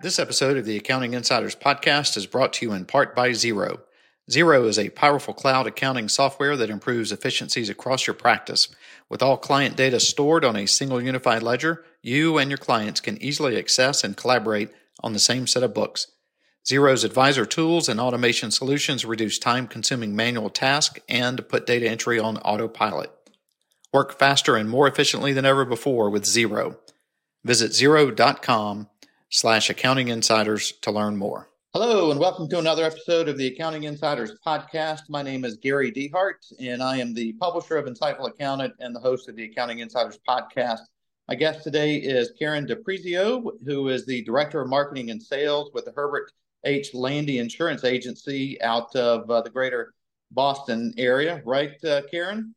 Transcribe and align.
This 0.00 0.20
episode 0.20 0.56
of 0.56 0.64
the 0.64 0.76
Accounting 0.76 1.12
Insiders 1.14 1.56
podcast 1.56 2.16
is 2.16 2.24
brought 2.24 2.52
to 2.52 2.66
you 2.66 2.72
in 2.72 2.84
part 2.84 3.16
by 3.16 3.30
Xero. 3.30 3.80
Xero 4.30 4.68
is 4.68 4.78
a 4.78 4.90
powerful 4.90 5.34
cloud 5.34 5.66
accounting 5.66 6.08
software 6.08 6.56
that 6.56 6.70
improves 6.70 7.10
efficiencies 7.10 7.68
across 7.68 8.06
your 8.06 8.14
practice. 8.14 8.68
With 9.08 9.24
all 9.24 9.36
client 9.36 9.74
data 9.76 9.98
stored 9.98 10.44
on 10.44 10.54
a 10.54 10.66
single 10.66 11.02
unified 11.02 11.42
ledger, 11.42 11.84
you 12.00 12.38
and 12.38 12.48
your 12.48 12.58
clients 12.58 13.00
can 13.00 13.20
easily 13.20 13.58
access 13.58 14.04
and 14.04 14.16
collaborate 14.16 14.70
on 15.02 15.14
the 15.14 15.18
same 15.18 15.48
set 15.48 15.64
of 15.64 15.74
books. 15.74 16.06
Xero's 16.64 17.02
advisor 17.02 17.44
tools 17.44 17.88
and 17.88 17.98
automation 17.98 18.52
solutions 18.52 19.04
reduce 19.04 19.40
time 19.40 19.66
consuming 19.66 20.14
manual 20.14 20.48
tasks 20.48 21.00
and 21.08 21.48
put 21.48 21.66
data 21.66 21.88
entry 21.88 22.20
on 22.20 22.36
autopilot. 22.38 23.10
Work 23.92 24.16
faster 24.16 24.54
and 24.54 24.70
more 24.70 24.86
efficiently 24.86 25.32
than 25.32 25.44
ever 25.44 25.64
before 25.64 26.08
with 26.08 26.24
Zero. 26.24 26.78
Visit 27.44 27.72
xero.com 27.72 28.88
slash 29.30 29.70
accounting 29.70 30.08
insiders 30.08 30.72
to 30.82 30.90
learn 30.90 31.16
more. 31.16 31.48
Hello, 31.74 32.10
and 32.10 32.18
welcome 32.18 32.48
to 32.48 32.58
another 32.58 32.84
episode 32.84 33.28
of 33.28 33.36
the 33.36 33.46
Accounting 33.48 33.84
Insiders 33.84 34.32
podcast. 34.44 35.02
My 35.10 35.22
name 35.22 35.44
is 35.44 35.58
Gary 35.58 35.92
Dehart, 35.92 36.50
and 36.58 36.82
I 36.82 36.96
am 36.96 37.12
the 37.12 37.34
publisher 37.34 37.76
of 37.76 37.84
Insightful 37.84 38.28
Accountant 38.28 38.74
and 38.80 38.96
the 38.96 39.00
host 39.00 39.28
of 39.28 39.36
the 39.36 39.44
Accounting 39.44 39.80
Insiders 39.80 40.18
podcast. 40.26 40.80
My 41.28 41.34
guest 41.34 41.62
today 41.62 41.96
is 41.96 42.32
Karen 42.38 42.66
DePrizio, 42.66 43.50
who 43.66 43.88
is 43.88 44.06
the 44.06 44.22
Director 44.22 44.62
of 44.62 44.70
Marketing 44.70 45.10
and 45.10 45.22
Sales 45.22 45.70
with 45.74 45.84
the 45.84 45.92
Herbert 45.92 46.32
H. 46.64 46.94
Landy 46.94 47.38
Insurance 47.38 47.84
Agency 47.84 48.60
out 48.62 48.96
of 48.96 49.30
uh, 49.30 49.42
the 49.42 49.50
greater 49.50 49.92
Boston 50.30 50.94
area, 50.96 51.42
right, 51.44 51.72
uh, 51.84 52.00
Karen? 52.10 52.54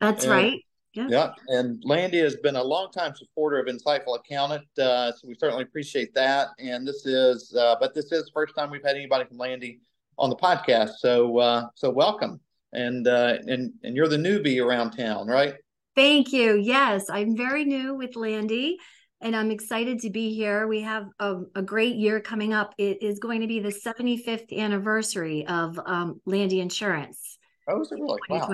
That's 0.00 0.24
and, 0.24 0.32
right. 0.32 0.60
Yeah. 0.94 1.08
yeah. 1.10 1.32
And 1.48 1.82
Landy 1.84 2.18
has 2.20 2.36
been 2.36 2.56
a 2.56 2.62
longtime 2.62 3.14
supporter 3.16 3.58
of 3.58 3.66
Insightful 3.66 4.16
Accountant. 4.16 4.66
Uh, 4.78 5.12
so 5.12 5.26
we 5.26 5.34
certainly 5.34 5.64
appreciate 5.64 6.14
that. 6.14 6.48
And 6.58 6.86
this 6.86 7.04
is, 7.04 7.54
uh, 7.54 7.76
but 7.80 7.94
this 7.94 8.12
is 8.12 8.24
the 8.24 8.30
first 8.32 8.54
time 8.56 8.70
we've 8.70 8.84
had 8.84 8.96
anybody 8.96 9.24
from 9.24 9.38
Landy 9.38 9.80
on 10.18 10.30
the 10.30 10.36
podcast. 10.36 10.92
So, 10.98 11.38
uh, 11.38 11.66
so 11.74 11.90
welcome. 11.90 12.40
And, 12.72 13.08
uh, 13.08 13.38
and, 13.46 13.72
and 13.82 13.96
you're 13.96 14.08
the 14.08 14.16
newbie 14.16 14.64
around 14.64 14.92
town, 14.92 15.26
right? 15.26 15.54
Thank 15.96 16.32
you. 16.32 16.56
Yes, 16.56 17.10
I'm 17.10 17.36
very 17.36 17.64
new 17.64 17.94
with 17.94 18.16
Landy 18.16 18.78
and 19.20 19.34
I'm 19.34 19.50
excited 19.50 20.00
to 20.00 20.10
be 20.10 20.34
here. 20.34 20.68
We 20.68 20.82
have 20.82 21.08
a, 21.18 21.40
a, 21.54 21.62
great 21.62 21.96
year 21.96 22.20
coming 22.20 22.52
up. 22.52 22.74
It 22.76 23.02
is 23.02 23.18
going 23.18 23.40
to 23.40 23.46
be 23.46 23.58
the 23.58 23.70
75th 23.70 24.52
anniversary 24.56 25.46
of 25.46 25.80
um, 25.86 26.20
Landy 26.26 26.60
Insurance. 26.60 27.38
Oh, 27.68 27.80
is 27.80 27.90
it 27.90 27.98
really? 27.98 28.18
Wow, 28.28 28.48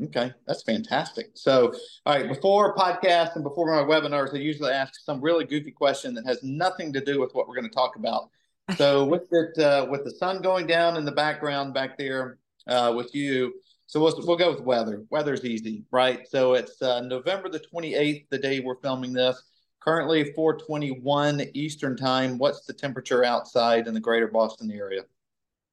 I 0.00 0.04
did 0.04 0.14
not 0.14 0.20
realize 0.20 0.24
that. 0.24 0.28
Okay, 0.28 0.34
that's 0.46 0.62
fantastic. 0.62 1.30
So, 1.34 1.72
all 2.06 2.14
right, 2.16 2.28
before 2.28 2.74
podcast 2.74 3.34
and 3.34 3.44
before 3.44 3.66
my 3.66 3.82
webinars, 3.82 4.34
I 4.34 4.38
usually 4.38 4.72
ask 4.72 4.94
some 5.00 5.20
really 5.20 5.44
goofy 5.44 5.70
question 5.70 6.14
that 6.14 6.26
has 6.26 6.42
nothing 6.42 6.92
to 6.92 7.04
do 7.04 7.20
with 7.20 7.34
what 7.34 7.48
we're 7.48 7.56
going 7.56 7.68
to 7.68 7.74
talk 7.74 7.96
about. 7.96 8.30
So, 8.76 9.04
with 9.08 9.24
it, 9.32 9.58
uh, 9.58 9.86
with 9.90 10.04
the 10.04 10.12
sun 10.12 10.42
going 10.42 10.66
down 10.66 10.96
in 10.96 11.04
the 11.04 11.12
background 11.12 11.74
back 11.74 11.98
there 11.98 12.38
uh, 12.66 12.92
with 12.96 13.14
you, 13.14 13.54
so 13.88 14.00
we'll, 14.00 14.14
we'll 14.26 14.36
go 14.36 14.50
with 14.50 14.60
weather. 14.60 15.04
Weather's 15.08 15.46
easy, 15.46 15.84
right? 15.90 16.28
So 16.28 16.52
it's 16.52 16.80
uh, 16.82 17.00
November 17.00 17.48
the 17.48 17.58
28th, 17.60 18.26
the 18.28 18.38
day 18.38 18.60
we're 18.60 18.76
filming 18.82 19.14
this. 19.14 19.42
Currently 19.80 20.34
421 20.34 21.40
Eastern 21.54 21.96
time. 21.96 22.36
What's 22.36 22.66
the 22.66 22.74
temperature 22.74 23.24
outside 23.24 23.86
in 23.86 23.94
the 23.94 24.00
greater 24.00 24.28
Boston 24.28 24.70
area? 24.70 25.04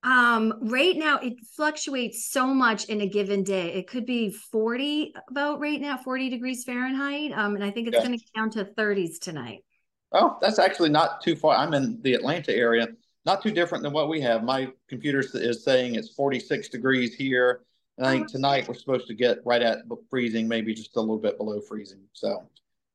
Um, 0.06 0.54
right 0.62 0.96
now 0.96 1.18
it 1.18 1.34
fluctuates 1.56 2.30
so 2.30 2.46
much 2.46 2.86
in 2.86 3.02
a 3.02 3.08
given 3.08 3.44
day. 3.44 3.74
It 3.74 3.88
could 3.88 4.06
be 4.06 4.30
40 4.30 5.16
about 5.32 5.60
right 5.60 5.82
now, 5.82 5.98
40 5.98 6.30
degrees 6.30 6.64
Fahrenheit. 6.64 7.32
Um, 7.32 7.56
and 7.56 7.64
I 7.64 7.72
think 7.72 7.88
it's 7.88 7.98
going 7.98 8.18
to 8.18 8.26
down 8.36 8.52
to 8.52 8.66
30s 8.66 9.20
tonight. 9.20 9.64
Oh, 10.12 10.38
that's 10.42 10.60
actually 10.60 10.90
not 10.90 11.22
too 11.22 11.36
far. 11.36 11.58
I'm 11.58 11.74
in 11.74 12.00
the 12.04 12.14
Atlanta 12.14 12.56
area, 12.56 12.88
not 13.26 13.42
too 13.42 13.50
different 13.50 13.84
than 13.84 13.94
what 13.94 14.08
we 14.08 14.22
have. 14.22 14.44
My 14.44 14.72
computer 14.88 15.24
is 15.34 15.64
saying 15.64 15.96
it's 15.96 16.14
46 16.14 16.70
degrees 16.70 17.16
here. 17.16 17.62
And 17.98 18.06
I 18.06 18.12
think 18.12 18.28
oh, 18.30 18.32
tonight 18.34 18.68
we're 18.68 18.76
supposed 18.76 19.08
to 19.08 19.16
get 19.16 19.40
right 19.44 19.62
at 19.62 19.80
freezing, 20.12 20.48
maybe 20.48 20.76
just 20.76 20.96
a 20.98 21.00
little 21.00 21.18
bit 21.18 21.38
below 21.38 21.62
freezing. 21.62 22.02
So, 22.14 22.48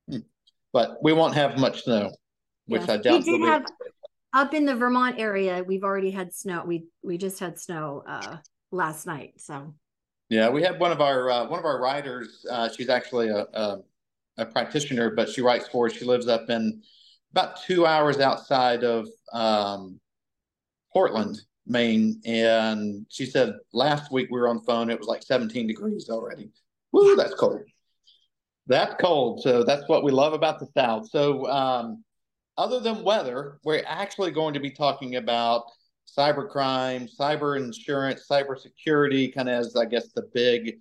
hmm. 0.09 0.19
but 0.73 1.03
we 1.03 1.13
won't 1.13 1.35
have 1.35 1.59
much 1.59 1.83
snow, 1.83 2.13
which 2.67 2.89
I 2.89 2.99
doubt. 2.99 3.25
We 3.25 3.39
did 3.39 3.49
have 3.49 3.65
up 4.33 4.55
in 4.55 4.65
the 4.65 4.75
Vermont 4.75 5.19
area, 5.19 5.63
we've 5.67 5.85
already 5.85 6.11
had 6.11 6.33
snow. 6.33 6.65
We 6.65 6.85
we 7.03 7.19
just 7.19 7.39
had 7.39 7.59
snow 7.59 8.03
uh, 8.07 8.37
last 8.71 9.07
night. 9.07 9.35
So 9.39 9.75
yeah, 10.29 10.49
we 10.49 10.63
had 10.63 10.79
one 10.79 10.93
of 10.93 11.01
our 11.01 11.31
uh, 11.31 11.47
one 11.49 11.59
of 11.59 11.65
our 11.65 11.81
writers. 11.81 12.47
Uh, 12.49 12.69
she's 12.71 12.89
actually 12.89 13.29
a, 13.29 13.47
a, 13.53 13.79
a 14.39 14.47
practitioner, 14.47 15.11
but 15.11 15.29
she 15.29 15.41
writes 15.41 15.69
for. 15.69 15.91
She 15.91 16.05
lives 16.05 16.29
up 16.29 16.49
in 16.51 16.83
about 17.33 17.63
two 17.63 17.87
hours 17.87 18.19
outside 18.19 18.85
of 18.85 19.09
um, 19.33 20.01
Portland, 20.93 21.41
Maine, 21.67 22.21
and 22.25 23.07
she 23.09 23.27
said 23.27 23.55
last 23.73 24.13
week 24.13 24.29
we 24.31 24.39
were 24.41 24.49
on 24.49 24.57
the 24.57 24.63
phone. 24.63 24.91
It 24.91 24.99
was 24.99 25.09
like 25.09 25.23
17 25.23 25.67
degrees 25.67 26.09
already. 26.09 26.51
Woo, 26.93 27.17
that's 27.17 27.35
cold. 27.35 27.63
That's 28.67 28.95
cold. 29.01 29.43
So 29.43 29.65
that's 29.65 29.89
what 29.89 30.05
we 30.05 30.13
love 30.13 30.33
about 30.33 30.61
the 30.61 30.67
South. 30.77 31.09
So 31.09 31.49
um, 31.49 32.05
other 32.61 32.79
than 32.79 33.03
weather, 33.03 33.59
we're 33.65 33.83
actually 33.87 34.31
going 34.31 34.53
to 34.53 34.61
be 34.61 34.71
talking 34.71 35.17
about 35.17 35.65
cybercrime, 36.07 37.09
cyber 37.19 37.57
insurance, 37.57 38.27
cyber 38.31 38.59
security, 38.59 39.29
kind 39.29 39.49
of 39.49 39.55
as 39.55 39.77
I 39.77 39.87
guess 39.87 40.13
the 40.13 40.29
big 40.35 40.77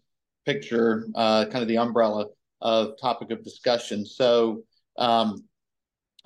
picture, 0.45 1.07
uh, 1.16 1.45
kind 1.45 1.62
of 1.62 1.69
the 1.69 1.78
umbrella 1.78 2.25
of 2.59 3.00
topic 3.00 3.31
of 3.31 3.45
discussion. 3.45 4.06
So, 4.06 4.63
um, 4.97 5.45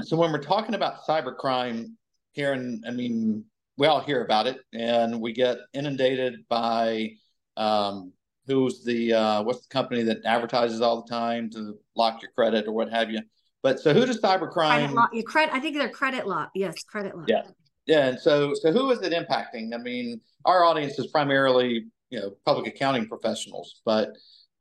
so 0.01 0.17
when 0.17 0.31
we're 0.31 0.41
talking 0.41 0.73
about 0.73 1.05
cybercrime, 1.07 1.91
Karen, 2.35 2.81
I 2.87 2.89
mean, 2.89 3.45
we 3.77 3.85
all 3.85 4.01
hear 4.01 4.25
about 4.25 4.47
it, 4.47 4.57
and 4.73 5.21
we 5.21 5.33
get 5.33 5.57
inundated 5.73 6.47
by 6.49 7.11
um, 7.57 8.11
who's 8.47 8.83
the 8.83 9.13
uh, 9.13 9.43
what's 9.43 9.67
the 9.67 9.69
company 9.69 10.01
that 10.01 10.25
advertises 10.25 10.81
all 10.81 11.03
the 11.03 11.09
time 11.09 11.51
to 11.51 11.77
lock 11.95 12.23
your 12.23 12.31
credit 12.31 12.65
or 12.67 12.71
what 12.71 12.91
have 12.91 13.11
you. 13.11 13.19
But 13.63 13.79
so 13.79 13.93
who 13.93 14.05
does 14.05 14.19
cybercrime? 14.19 14.93
Credit 14.93 15.25
credit. 15.25 15.55
I 15.55 15.59
think 15.59 15.77
they're 15.77 15.89
credit 15.89 16.27
law. 16.27 16.47
Yes, 16.53 16.83
credit 16.83 17.15
law. 17.15 17.23
Yeah, 17.27 17.43
yeah. 17.87 18.07
And 18.07 18.19
so, 18.19 18.53
so 18.53 18.73
who 18.73 18.91
is 18.91 19.01
it 19.01 19.13
impacting? 19.13 19.73
I 19.73 19.77
mean, 19.77 20.19
our 20.43 20.65
audience 20.65 20.99
is 20.99 21.07
primarily 21.07 21.85
you 22.09 22.19
know 22.19 22.33
public 22.45 22.67
accounting 22.67 23.07
professionals, 23.07 23.81
but 23.85 24.09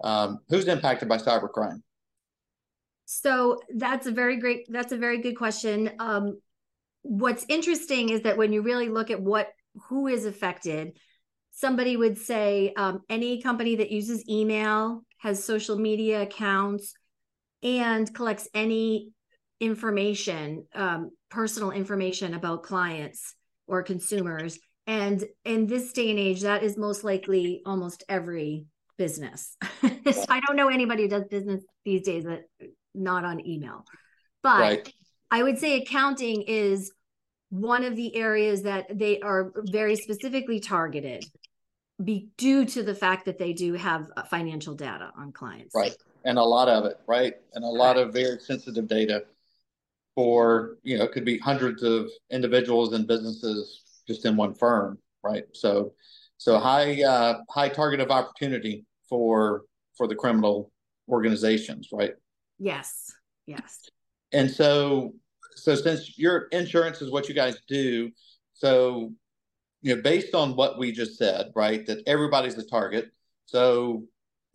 um, 0.04 0.38
who's 0.48 0.68
impacted 0.68 1.08
by 1.08 1.18
cybercrime? 1.18 1.82
So 3.04 3.58
that's 3.74 4.06
a 4.06 4.12
very 4.12 4.36
great. 4.36 4.66
That's 4.68 4.92
a 4.92 4.96
very 4.96 5.18
good 5.18 5.34
question. 5.34 5.90
Um, 5.98 6.40
what's 7.02 7.44
interesting 7.48 8.10
is 8.10 8.22
that 8.22 8.36
when 8.36 8.52
you 8.52 8.62
really 8.62 8.88
look 8.88 9.10
at 9.10 9.20
what 9.20 9.48
who 9.88 10.06
is 10.06 10.26
affected, 10.26 10.92
somebody 11.50 11.96
would 11.96 12.18
say 12.18 12.72
um, 12.76 13.00
any 13.10 13.42
company 13.42 13.74
that 13.76 13.90
uses 13.90 14.24
email 14.28 15.02
has 15.18 15.42
social 15.42 15.76
media 15.76 16.22
accounts 16.22 16.94
and 17.62 18.12
collects 18.14 18.48
any 18.54 19.12
information, 19.60 20.66
um, 20.74 21.10
personal 21.30 21.70
information 21.70 22.34
about 22.34 22.64
clients 22.64 23.34
or 23.66 23.82
consumers. 23.82 24.58
And 24.86 25.24
in 25.44 25.66
this 25.66 25.92
day 25.92 26.10
and 26.10 26.18
age, 26.18 26.42
that 26.42 26.64
is 26.64 26.76
most 26.76 27.04
likely 27.04 27.62
almost 27.64 28.02
every 28.08 28.66
business. 28.98 29.56
so 29.82 30.24
I 30.28 30.40
don't 30.40 30.56
know 30.56 30.68
anybody 30.68 31.04
who 31.04 31.08
does 31.08 31.24
business 31.30 31.62
these 31.84 32.02
days 32.02 32.24
that 32.24 32.42
not 32.94 33.24
on 33.24 33.46
email. 33.46 33.84
But 34.42 34.60
right. 34.60 34.94
I 35.30 35.42
would 35.42 35.58
say 35.58 35.80
accounting 35.80 36.42
is 36.42 36.92
one 37.50 37.84
of 37.84 37.94
the 37.94 38.16
areas 38.16 38.62
that 38.62 38.86
they 38.98 39.20
are 39.20 39.52
very 39.56 39.94
specifically 39.94 40.58
targeted 40.58 41.24
be 42.02 42.30
due 42.36 42.64
to 42.64 42.82
the 42.82 42.94
fact 42.94 43.26
that 43.26 43.38
they 43.38 43.52
do 43.52 43.74
have 43.74 44.08
financial 44.28 44.74
data 44.74 45.12
on 45.16 45.30
clients. 45.30 45.72
Right 45.74 45.94
and 46.24 46.38
a 46.38 46.42
lot 46.42 46.68
of 46.68 46.84
it, 46.84 46.98
right? 47.06 47.34
And 47.54 47.64
a 47.64 47.68
lot 47.68 47.96
of 47.96 48.12
very 48.12 48.38
sensitive 48.38 48.88
data 48.88 49.24
for, 50.14 50.76
you 50.82 50.98
know, 50.98 51.04
it 51.04 51.12
could 51.12 51.24
be 51.24 51.38
hundreds 51.38 51.82
of 51.82 52.08
individuals 52.30 52.92
and 52.92 53.06
businesses 53.06 54.02
just 54.06 54.24
in 54.24 54.36
one 54.36 54.54
firm, 54.54 54.98
right? 55.22 55.44
So, 55.52 55.94
so 56.38 56.58
high, 56.58 57.02
uh, 57.02 57.40
high 57.50 57.68
target 57.68 58.00
of 58.00 58.10
opportunity 58.10 58.84
for, 59.08 59.62
for 59.96 60.06
the 60.06 60.14
criminal 60.14 60.70
organizations, 61.08 61.88
right? 61.92 62.14
Yes. 62.58 63.12
Yes. 63.46 63.80
And 64.32 64.50
so, 64.50 65.14
so 65.54 65.74
since 65.74 66.18
your 66.18 66.48
insurance 66.52 67.02
is 67.02 67.10
what 67.10 67.28
you 67.28 67.34
guys 67.34 67.58
do, 67.68 68.10
so, 68.54 69.12
you 69.80 69.96
know, 69.96 70.02
based 70.02 70.34
on 70.34 70.56
what 70.56 70.78
we 70.78 70.92
just 70.92 71.18
said, 71.18 71.50
right, 71.54 71.84
that 71.86 72.02
everybody's 72.06 72.54
the 72.54 72.64
target. 72.64 73.10
So 73.46 74.04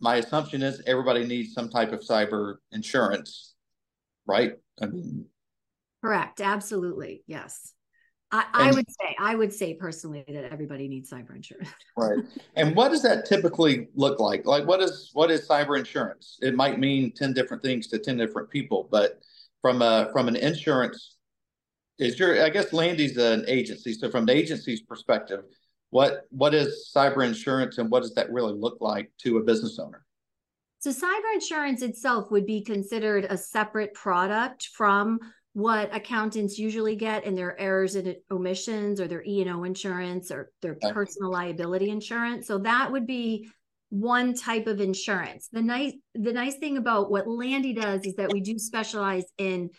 my 0.00 0.16
assumption 0.16 0.62
is 0.62 0.82
everybody 0.86 1.24
needs 1.24 1.52
some 1.52 1.68
type 1.68 1.92
of 1.92 2.00
cyber 2.00 2.56
insurance, 2.72 3.54
right? 4.26 4.52
I 4.80 4.86
mean, 4.86 5.26
correct. 6.02 6.40
Absolutely. 6.40 7.24
Yes. 7.26 7.72
I, 8.30 8.44
I 8.52 8.72
would 8.72 8.90
say, 8.90 9.16
I 9.18 9.34
would 9.34 9.52
say 9.54 9.72
personally 9.74 10.22
that 10.28 10.52
everybody 10.52 10.86
needs 10.86 11.10
cyber 11.10 11.34
insurance. 11.34 11.70
right. 11.96 12.18
And 12.56 12.76
what 12.76 12.90
does 12.90 13.02
that 13.02 13.24
typically 13.24 13.88
look 13.94 14.20
like? 14.20 14.44
Like 14.44 14.66
what 14.66 14.80
is, 14.80 15.10
what 15.14 15.30
is 15.30 15.48
cyber 15.48 15.78
insurance? 15.78 16.38
It 16.42 16.54
might 16.54 16.78
mean 16.78 17.12
10 17.12 17.32
different 17.32 17.62
things 17.62 17.86
to 17.88 17.98
10 17.98 18.18
different 18.18 18.50
people, 18.50 18.86
but 18.90 19.20
from 19.62 19.80
a, 19.80 20.10
from 20.12 20.28
an 20.28 20.36
insurance 20.36 21.16
is 21.98 22.18
your 22.18 22.44
I 22.44 22.48
guess 22.48 22.72
Landy's 22.72 23.16
an 23.16 23.44
agency. 23.48 23.92
So 23.92 24.10
from 24.10 24.26
the 24.26 24.32
agency's 24.32 24.82
perspective, 24.82 25.44
what 25.90 26.26
what 26.30 26.54
is 26.54 26.90
cyber 26.94 27.26
insurance 27.26 27.78
and 27.78 27.90
what 27.90 28.02
does 28.02 28.14
that 28.14 28.30
really 28.30 28.52
look 28.52 28.78
like 28.80 29.10
to 29.18 29.38
a 29.38 29.42
business 29.42 29.78
owner? 29.78 30.04
So 30.80 30.90
cyber 30.90 31.34
insurance 31.34 31.82
itself 31.82 32.30
would 32.30 32.46
be 32.46 32.62
considered 32.62 33.26
a 33.28 33.36
separate 33.36 33.94
product 33.94 34.68
from 34.74 35.18
what 35.54 35.94
accountants 35.94 36.56
usually 36.56 36.94
get 36.94 37.24
in 37.24 37.34
their 37.34 37.58
errors 37.58 37.96
and 37.96 38.14
omissions 38.30 39.00
or 39.00 39.08
their 39.08 39.24
E&O 39.26 39.64
insurance 39.64 40.30
or 40.30 40.52
their 40.62 40.76
personal 40.92 41.32
liability 41.32 41.90
insurance. 41.90 42.46
So 42.46 42.58
that 42.58 42.92
would 42.92 43.08
be 43.08 43.50
one 43.90 44.34
type 44.34 44.68
of 44.68 44.80
insurance. 44.80 45.48
The 45.50 45.62
nice 45.62 45.94
the 46.14 46.32
nice 46.32 46.56
thing 46.58 46.76
about 46.76 47.10
what 47.10 47.26
Landy 47.26 47.72
does 47.72 48.04
is 48.04 48.14
that 48.16 48.32
we 48.32 48.40
do 48.40 48.58
specialize 48.58 49.24
in 49.38 49.70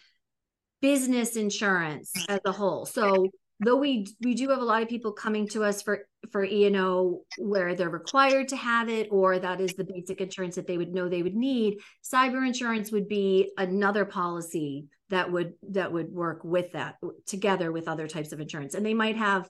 business 0.82 1.36
insurance 1.36 2.12
as 2.28 2.40
a 2.46 2.52
whole. 2.52 2.86
So 2.86 3.30
though 3.60 3.76
we 3.76 4.08
we 4.22 4.36
do 4.36 4.50
have 4.50 4.62
a 4.62 4.66
lot 4.66 4.82
of 4.82 4.90
people 4.90 5.12
coming 5.12 5.48
to 5.50 5.64
us 5.64 5.82
for 5.82 6.06
for 6.32 6.44
E&O 6.44 7.22
where 7.38 7.76
they're 7.76 7.90
required 7.90 8.48
to 8.50 8.56
have 8.56 8.90
it 8.90 9.08
or 9.12 9.40
that 9.40 9.62
is 9.62 9.74
the 9.74 9.84
basic 9.84 10.22
insurance 10.22 10.56
that 10.56 10.68
they 10.68 10.78
would 10.78 10.94
know 10.94 11.10
they 11.10 11.24
would 11.24 11.36
need, 11.36 11.80
cyber 12.04 12.46
insurance 12.46 12.92
would 12.92 13.08
be 13.08 13.52
another 13.58 14.06
policy 14.06 14.88
that 15.10 15.32
would 15.32 15.54
that 15.72 15.92
would 15.92 16.12
work 16.12 16.44
with 16.44 16.72
that 16.74 16.96
together 17.26 17.72
with 17.72 17.88
other 17.88 18.08
types 18.08 18.32
of 18.32 18.40
insurance. 18.40 18.74
And 18.74 18.86
they 18.86 18.94
might 18.94 19.18
have 19.18 19.50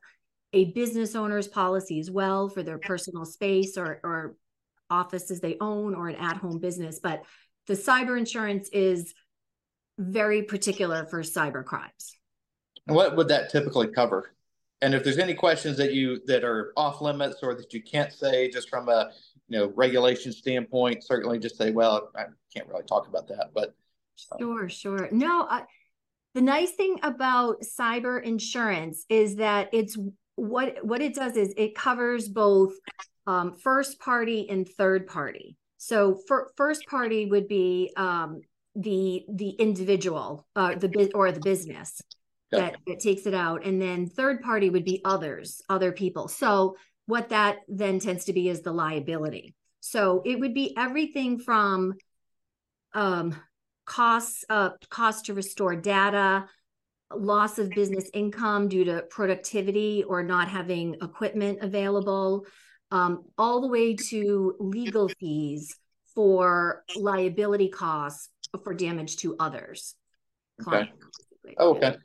a 0.53 0.71
business 0.71 1.15
owner's 1.15 1.47
policy 1.47 1.99
as 1.99 2.09
well 2.09 2.49
for 2.49 2.63
their 2.63 2.79
personal 2.79 3.25
space 3.25 3.77
or 3.77 3.99
or 4.03 4.35
offices 4.89 5.39
they 5.39 5.57
own 5.61 5.93
or 5.93 6.07
an 6.07 6.15
at-home 6.15 6.59
business, 6.59 6.99
but 7.01 7.23
the 7.67 7.75
cyber 7.75 8.17
insurance 8.17 8.69
is 8.69 9.13
very 9.99 10.43
particular 10.43 11.05
for 11.05 11.21
cyber 11.21 11.63
crimes. 11.63 12.18
What 12.85 13.15
would 13.15 13.27
that 13.29 13.49
typically 13.49 13.87
cover? 13.87 14.31
And 14.81 14.93
if 14.93 15.03
there's 15.03 15.17
any 15.17 15.33
questions 15.33 15.77
that 15.77 15.93
you 15.93 16.21
that 16.25 16.43
are 16.43 16.71
off 16.77 17.01
limits 17.01 17.37
or 17.43 17.55
that 17.55 17.73
you 17.73 17.81
can't 17.81 18.13
say 18.13 18.49
just 18.49 18.69
from 18.69 18.87
a 18.89 19.11
you 19.47 19.59
know 19.59 19.73
regulation 19.75 20.31
standpoint, 20.31 21.03
certainly 21.03 21.39
just 21.39 21.57
say, 21.57 21.71
well, 21.71 22.11
I 22.15 22.25
can't 22.53 22.67
really 22.67 22.83
talk 22.83 23.07
about 23.07 23.27
that. 23.27 23.49
But 23.53 23.73
sure, 24.39 24.69
sure. 24.69 25.09
No, 25.11 25.47
uh, 25.49 25.63
the 26.33 26.41
nice 26.41 26.71
thing 26.71 26.97
about 27.03 27.61
cyber 27.61 28.21
insurance 28.23 29.05
is 29.09 29.35
that 29.37 29.69
it's 29.73 29.97
what 30.35 30.83
what 30.85 31.01
it 31.01 31.13
does 31.13 31.35
is 31.35 31.53
it 31.57 31.75
covers 31.75 32.29
both 32.29 32.73
um, 33.27 33.53
first 33.53 33.99
party 33.99 34.49
and 34.49 34.67
third 34.67 35.07
party. 35.07 35.57
So 35.77 36.19
for 36.27 36.51
first 36.55 36.85
party 36.87 37.25
would 37.25 37.47
be 37.47 37.91
um, 37.97 38.41
the 38.75 39.25
the 39.29 39.49
individual 39.49 40.47
uh, 40.55 40.75
the 40.75 41.11
or 41.13 41.31
the 41.31 41.39
business 41.41 42.01
that, 42.51 42.75
that 42.87 42.99
takes 42.99 43.25
it 43.25 43.33
out 43.33 43.65
and 43.65 43.81
then 43.81 44.07
third 44.07 44.41
party 44.41 44.69
would 44.69 44.85
be 44.85 45.01
others 45.05 45.61
other 45.69 45.91
people 45.91 46.27
so 46.27 46.75
what 47.05 47.29
that 47.29 47.57
then 47.67 47.99
tends 47.99 48.25
to 48.25 48.33
be 48.33 48.49
is 48.49 48.61
the 48.61 48.71
liability 48.71 49.53
so 49.79 50.21
it 50.25 50.39
would 50.39 50.53
be 50.53 50.75
everything 50.77 51.39
from 51.39 51.93
um, 52.93 53.35
costs 53.85 54.43
uh, 54.49 54.71
cost 54.89 55.25
to 55.25 55.33
restore 55.33 55.75
data 55.75 56.45
loss 57.15 57.57
of 57.57 57.73
business 57.73 58.09
income 58.13 58.67
due 58.67 58.83
to 58.83 59.03
productivity 59.09 60.03
or 60.03 60.21
not 60.23 60.47
having 60.47 60.95
equipment 61.01 61.59
available 61.61 62.45
um, 62.91 63.23
all 63.37 63.61
the 63.61 63.67
way 63.67 63.95
to 63.95 64.55
legal 64.59 65.09
fees 65.19 65.75
for 66.15 66.83
liability 66.97 67.69
costs 67.69 68.29
for 68.63 68.73
damage 68.73 69.17
to 69.17 69.35
others. 69.39 69.95
Okay. 70.67 70.91
Oh, 71.57 71.75
okay. 71.75 71.95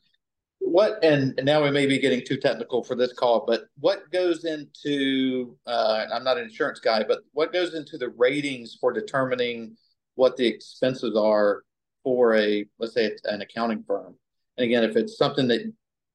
What 0.74 1.04
and 1.04 1.38
now 1.44 1.62
we 1.62 1.70
may 1.70 1.86
be 1.86 2.00
getting 2.00 2.26
too 2.26 2.36
technical 2.36 2.82
for 2.82 2.96
this 2.96 3.12
call, 3.12 3.44
but 3.46 3.66
what 3.78 4.10
goes 4.10 4.44
into? 4.44 5.56
Uh, 5.68 6.06
I'm 6.12 6.24
not 6.24 6.36
an 6.36 6.42
insurance 6.42 6.80
guy, 6.80 7.04
but 7.04 7.20
what 7.32 7.52
goes 7.52 7.74
into 7.74 7.96
the 7.96 8.08
ratings 8.08 8.76
for 8.80 8.92
determining 8.92 9.76
what 10.16 10.36
the 10.36 10.44
expenses 10.44 11.16
are 11.16 11.62
for 12.02 12.34
a 12.34 12.66
let's 12.80 12.92
say 12.92 13.16
an 13.22 13.40
accounting 13.40 13.84
firm? 13.84 14.16
And 14.58 14.64
again, 14.64 14.82
if 14.82 14.96
it's 14.96 15.16
something 15.16 15.46
that 15.46 15.72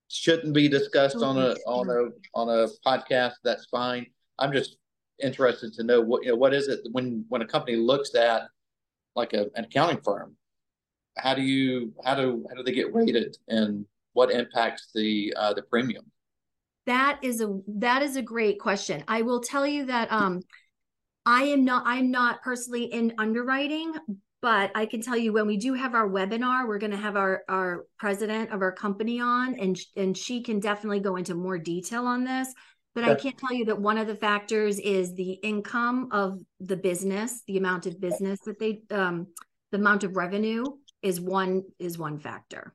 shouldn't 0.09 0.53
be 0.53 0.67
discussed 0.67 1.23
on 1.23 1.37
a 1.37 1.55
on 1.65 1.89
a 1.89 2.09
on 2.37 2.49
a 2.49 2.67
podcast, 2.85 3.35
that's 3.45 3.65
fine. 3.67 4.07
I'm 4.39 4.51
just 4.51 4.75
interested 5.23 5.71
to 5.75 5.83
know 5.83 6.01
what 6.01 6.25
you 6.25 6.31
know 6.31 6.35
what 6.35 6.53
is 6.53 6.67
it 6.67 6.81
when 6.91 7.23
when 7.29 7.41
a 7.41 7.47
company 7.47 7.77
looks 7.77 8.13
at 8.13 8.41
like 9.15 9.31
a, 9.31 9.43
an 9.55 9.63
accounting 9.63 10.01
firm 10.01 10.35
how 11.15 11.33
do 11.33 11.43
you 11.43 11.93
how 12.03 12.13
do 12.13 12.45
how 12.49 12.55
do 12.55 12.63
they 12.63 12.73
get 12.73 12.93
rated 12.93 13.37
and 13.47 13.85
what 14.19 14.31
impacts 14.31 14.89
the 14.93 15.33
uh, 15.37 15.53
the 15.53 15.61
premium? 15.61 16.03
That 16.85 17.19
is 17.21 17.39
a 17.39 17.59
that 17.67 18.01
is 18.01 18.17
a 18.17 18.21
great 18.21 18.59
question. 18.59 19.01
I 19.07 19.21
will 19.21 19.39
tell 19.39 19.65
you 19.65 19.85
that 19.85 20.11
um 20.11 20.41
i 21.25 21.43
am 21.43 21.65
not 21.65 21.83
i'm 21.85 22.09
not 22.11 22.41
personally 22.41 22.85
in 22.85 23.13
underwriting 23.17 23.93
but 24.41 24.71
i 24.73 24.85
can 24.85 25.01
tell 25.01 25.17
you 25.17 25.33
when 25.33 25.45
we 25.45 25.57
do 25.57 25.73
have 25.73 25.93
our 25.93 26.07
webinar 26.07 26.65
we're 26.65 26.77
going 26.77 26.95
to 26.99 27.05
have 27.07 27.17
our 27.17 27.43
our 27.49 27.85
president 27.97 28.51
of 28.51 28.61
our 28.61 28.71
company 28.71 29.19
on 29.19 29.53
and 29.59 29.77
and 29.97 30.17
she 30.17 30.41
can 30.41 30.61
definitely 30.61 31.01
go 31.01 31.17
into 31.17 31.35
more 31.35 31.57
detail 31.57 32.05
on 32.05 32.23
this. 32.23 32.53
But 32.95 33.03
I 33.03 33.15
can't 33.15 33.37
tell 33.37 33.55
you 33.55 33.65
that 33.65 33.79
one 33.79 33.97
of 33.97 34.07
the 34.07 34.15
factors 34.15 34.79
is 34.79 35.13
the 35.13 35.33
income 35.51 36.09
of 36.11 36.39
the 36.59 36.75
business, 36.75 37.43
the 37.47 37.57
amount 37.57 37.85
of 37.85 38.01
business 38.01 38.39
that 38.45 38.59
they, 38.59 38.81
um, 38.91 39.27
the 39.71 39.77
amount 39.77 40.03
of 40.03 40.17
revenue 40.17 40.65
is 41.01 41.21
one 41.21 41.63
is 41.77 41.97
one 41.97 42.17
factor. 42.19 42.73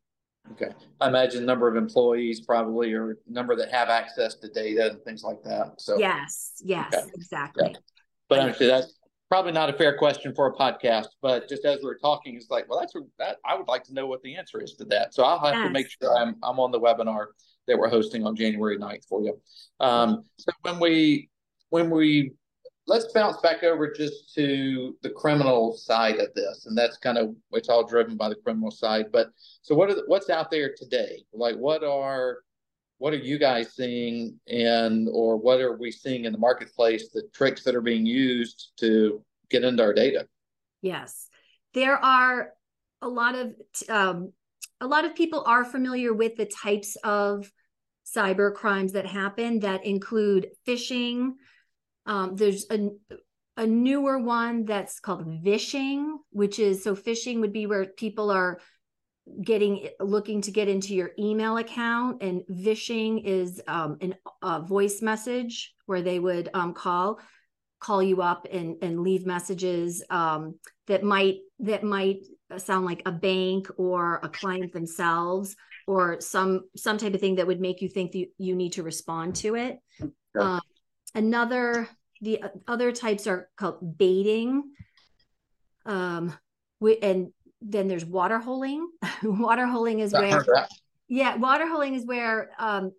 Okay, 0.52 0.70
I 1.00 1.08
imagine 1.08 1.44
number 1.46 1.68
of 1.68 1.76
employees 1.76 2.42
probably, 2.42 2.92
or 2.92 3.18
number 3.26 3.56
that 3.56 3.70
have 3.70 3.88
access 3.88 4.34
to 4.36 4.48
data 4.48 4.90
and 4.90 5.02
things 5.02 5.22
like 5.24 5.42
that. 5.44 5.74
So 5.78 5.98
yes, 5.98 6.60
yes, 6.62 6.92
okay. 6.94 7.10
exactly. 7.14 7.70
Yeah. 7.72 7.78
But 8.28 8.40
actually, 8.40 8.66
that's 8.66 8.98
probably 9.30 9.52
not 9.52 9.70
a 9.70 9.72
fair 9.72 9.96
question 9.96 10.34
for 10.34 10.46
a 10.46 10.52
podcast. 10.54 11.06
But 11.22 11.48
just 11.48 11.64
as 11.64 11.80
we 11.82 11.90
are 11.90 11.96
talking, 11.96 12.36
it's 12.36 12.50
like, 12.50 12.68
well, 12.68 12.78
that's 12.78 12.94
that. 13.18 13.38
I 13.44 13.56
would 13.56 13.68
like 13.68 13.84
to 13.84 13.94
know 13.94 14.06
what 14.06 14.22
the 14.22 14.36
answer 14.36 14.60
is 14.60 14.74
to 14.74 14.84
that. 14.86 15.14
So 15.14 15.24
I'll 15.24 15.38
have 15.38 15.54
yes. 15.54 15.66
to 15.66 15.72
make 15.72 15.86
sure 15.90 16.16
I'm 16.16 16.36
I'm 16.42 16.60
on 16.60 16.70
the 16.70 16.80
webinar 16.80 17.26
that 17.66 17.78
we're 17.78 17.88
hosting 17.88 18.26
on 18.26 18.36
January 18.36 18.78
9th 18.78 19.08
for 19.08 19.22
you. 19.22 19.40
Um, 19.80 20.24
so 20.36 20.52
when 20.62 20.78
we 20.78 21.30
when 21.70 21.90
we 21.90 22.32
let's 22.86 23.12
bounce 23.12 23.38
back 23.38 23.62
over 23.62 23.90
just 23.90 24.34
to 24.34 24.96
the 25.02 25.10
criminal 25.10 25.72
side 25.72 26.16
of 26.16 26.32
this, 26.34 26.66
and 26.66 26.76
that's 26.76 26.96
kind 26.96 27.18
of 27.18 27.34
it's 27.52 27.68
all 27.68 27.86
driven 27.86 28.16
by 28.16 28.28
the 28.28 28.34
criminal 28.36 28.70
side. 28.70 29.06
But 29.12 29.28
so 29.62 29.74
what 29.74 29.90
are 29.90 29.94
the, 29.94 30.04
what's 30.06 30.30
out 30.30 30.50
there 30.50 30.72
today? 30.76 31.24
Like 31.32 31.56
what 31.56 31.82
are 31.84 32.38
what 32.98 33.12
are 33.12 33.18
you 33.18 33.38
guys 33.38 33.74
seeing, 33.74 34.38
and 34.48 35.08
or 35.10 35.36
what 35.36 35.60
are 35.60 35.76
we 35.76 35.90
seeing 35.90 36.24
in 36.24 36.32
the 36.32 36.38
marketplace? 36.38 37.10
The 37.10 37.28
tricks 37.32 37.64
that 37.64 37.74
are 37.74 37.82
being 37.82 38.06
used 38.06 38.72
to 38.78 39.22
get 39.50 39.64
into 39.64 39.82
our 39.82 39.92
data. 39.92 40.26
Yes, 40.82 41.28
there 41.72 41.96
are 41.96 42.52
a 43.02 43.08
lot 43.08 43.34
of 43.34 43.54
um, 43.88 44.32
a 44.80 44.86
lot 44.86 45.04
of 45.04 45.14
people 45.14 45.44
are 45.46 45.64
familiar 45.64 46.12
with 46.12 46.36
the 46.36 46.46
types 46.46 46.96
of 47.04 47.50
cyber 48.04 48.52
crimes 48.52 48.92
that 48.92 49.06
happen 49.06 49.60
that 49.60 49.84
include 49.84 50.50
phishing. 50.66 51.32
Um, 52.06 52.36
there's 52.36 52.66
a, 52.70 52.90
a 53.56 53.66
newer 53.66 54.18
one 54.18 54.64
that's 54.64 55.00
called 55.00 55.26
vishing, 55.42 56.18
which 56.30 56.58
is 56.58 56.82
so 56.82 56.94
phishing 56.94 57.40
would 57.40 57.52
be 57.52 57.66
where 57.66 57.86
people 57.86 58.30
are 58.30 58.60
getting 59.42 59.88
looking 60.00 60.42
to 60.42 60.50
get 60.50 60.68
into 60.68 60.94
your 60.94 61.10
email 61.18 61.56
account 61.56 62.22
and 62.22 62.42
vishing 62.48 63.20
is 63.20 63.60
um, 63.66 63.96
an, 64.02 64.14
a 64.42 64.60
voice 64.60 65.00
message 65.00 65.74
where 65.86 66.02
they 66.02 66.18
would 66.18 66.50
um, 66.52 66.74
call 66.74 67.18
call 67.80 68.02
you 68.02 68.22
up 68.22 68.46
and, 68.50 68.76
and 68.82 69.00
leave 69.00 69.26
messages 69.26 70.02
um, 70.10 70.58
that 70.86 71.02
might 71.02 71.36
that 71.58 71.82
might 71.82 72.18
sound 72.56 72.84
like 72.84 73.02
a 73.06 73.12
bank 73.12 73.68
or 73.76 74.20
a 74.22 74.28
client 74.28 74.72
themselves 74.72 75.56
or 75.86 76.20
some 76.20 76.62
some 76.76 76.98
type 76.98 77.14
of 77.14 77.20
thing 77.20 77.36
that 77.36 77.46
would 77.46 77.60
make 77.60 77.82
you 77.82 77.88
think 77.88 78.12
that 78.12 78.26
you 78.38 78.54
need 78.54 78.72
to 78.72 78.82
respond 78.82 79.36
to 79.36 79.54
it. 79.54 79.78
Um, 80.38 80.60
another 81.14 81.88
the 82.20 82.42
other 82.66 82.92
types 82.92 83.26
are 83.26 83.48
called 83.56 83.98
baiting 83.98 84.62
um 85.86 86.32
we, 86.80 86.98
and 86.98 87.32
then 87.60 87.88
there's 87.88 88.04
water 88.04 88.38
holing 88.38 88.88
water 89.22 89.66
holing 89.66 90.00
is 90.00 90.12
where 90.12 90.44
yeah 91.08 91.36
water 91.36 91.66
holing 91.66 91.94
is 91.94 92.04
where 92.04 92.50
um 92.58 92.92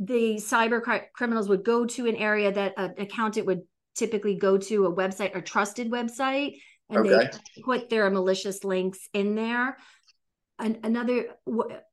the 0.00 0.36
cyber 0.36 0.82
cr- 0.82 1.08
criminals 1.14 1.48
would 1.48 1.64
go 1.64 1.84
to 1.84 2.06
an 2.06 2.16
area 2.16 2.50
that 2.50 2.74
an 2.76 2.94
accountant 2.98 3.46
would 3.46 3.62
typically 3.94 4.34
go 4.34 4.56
to 4.56 4.86
a 4.86 4.92
website 4.92 5.34
or 5.34 5.40
trusted 5.40 5.90
website 5.90 6.56
and 6.88 6.98
okay. 6.98 7.30
they 7.56 7.62
put 7.62 7.90
their 7.90 8.10
malicious 8.10 8.64
links 8.64 9.08
in 9.12 9.34
there. 9.34 9.76
And 10.58 10.78
another 10.84 11.36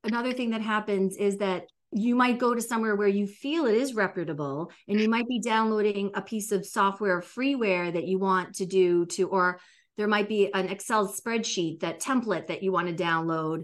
another 0.03 0.33
thing 0.33 0.51
that 0.51 0.61
happens 0.61 1.17
is 1.17 1.37
that 1.37 1.65
you 1.91 2.15
might 2.15 2.37
go 2.37 2.53
to 2.53 2.61
somewhere 2.61 2.95
where 2.95 3.07
you 3.07 3.25
feel 3.25 3.65
it 3.65 3.75
is 3.75 3.95
reputable 3.95 4.71
and 4.87 4.99
you 4.99 5.09
might 5.09 5.27
be 5.27 5.39
downloading 5.39 6.11
a 6.13 6.21
piece 6.21 6.51
of 6.51 6.65
software 6.65 7.21
freeware 7.21 7.91
that 7.91 8.05
you 8.05 8.19
want 8.19 8.55
to 8.55 8.65
do 8.65 9.05
to 9.07 9.27
or 9.27 9.59
there 9.97 10.07
might 10.07 10.29
be 10.29 10.53
an 10.53 10.69
excel 10.69 11.07
spreadsheet 11.07 11.79
that 11.79 12.01
template 12.01 12.47
that 12.47 12.63
you 12.63 12.71
want 12.71 12.87
to 12.87 13.03
download. 13.03 13.63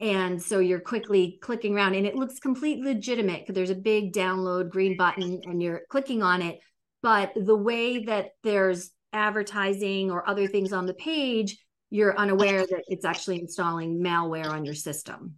And 0.00 0.40
so 0.40 0.58
you're 0.58 0.80
quickly 0.80 1.38
clicking 1.40 1.74
around 1.74 1.94
and 1.94 2.06
it 2.06 2.14
looks 2.14 2.38
completely 2.38 2.94
legitimate 2.94 3.40
because 3.40 3.54
there's 3.54 3.70
a 3.70 3.74
big 3.74 4.12
download 4.12 4.68
green 4.68 4.96
button 4.96 5.40
and 5.44 5.62
you're 5.62 5.82
clicking 5.88 6.22
on 6.22 6.42
it. 6.42 6.60
But 7.02 7.32
the 7.34 7.56
way 7.56 8.04
that 8.04 8.32
there's 8.42 8.90
advertising 9.12 10.10
or 10.10 10.28
other 10.28 10.46
things 10.46 10.72
on 10.72 10.86
the 10.86 10.94
page 10.94 11.58
you're 11.90 12.18
unaware 12.18 12.66
that 12.66 12.82
it's 12.88 13.04
actually 13.04 13.38
installing 13.38 14.02
malware 14.02 14.50
on 14.50 14.64
your 14.64 14.74
system. 14.74 15.34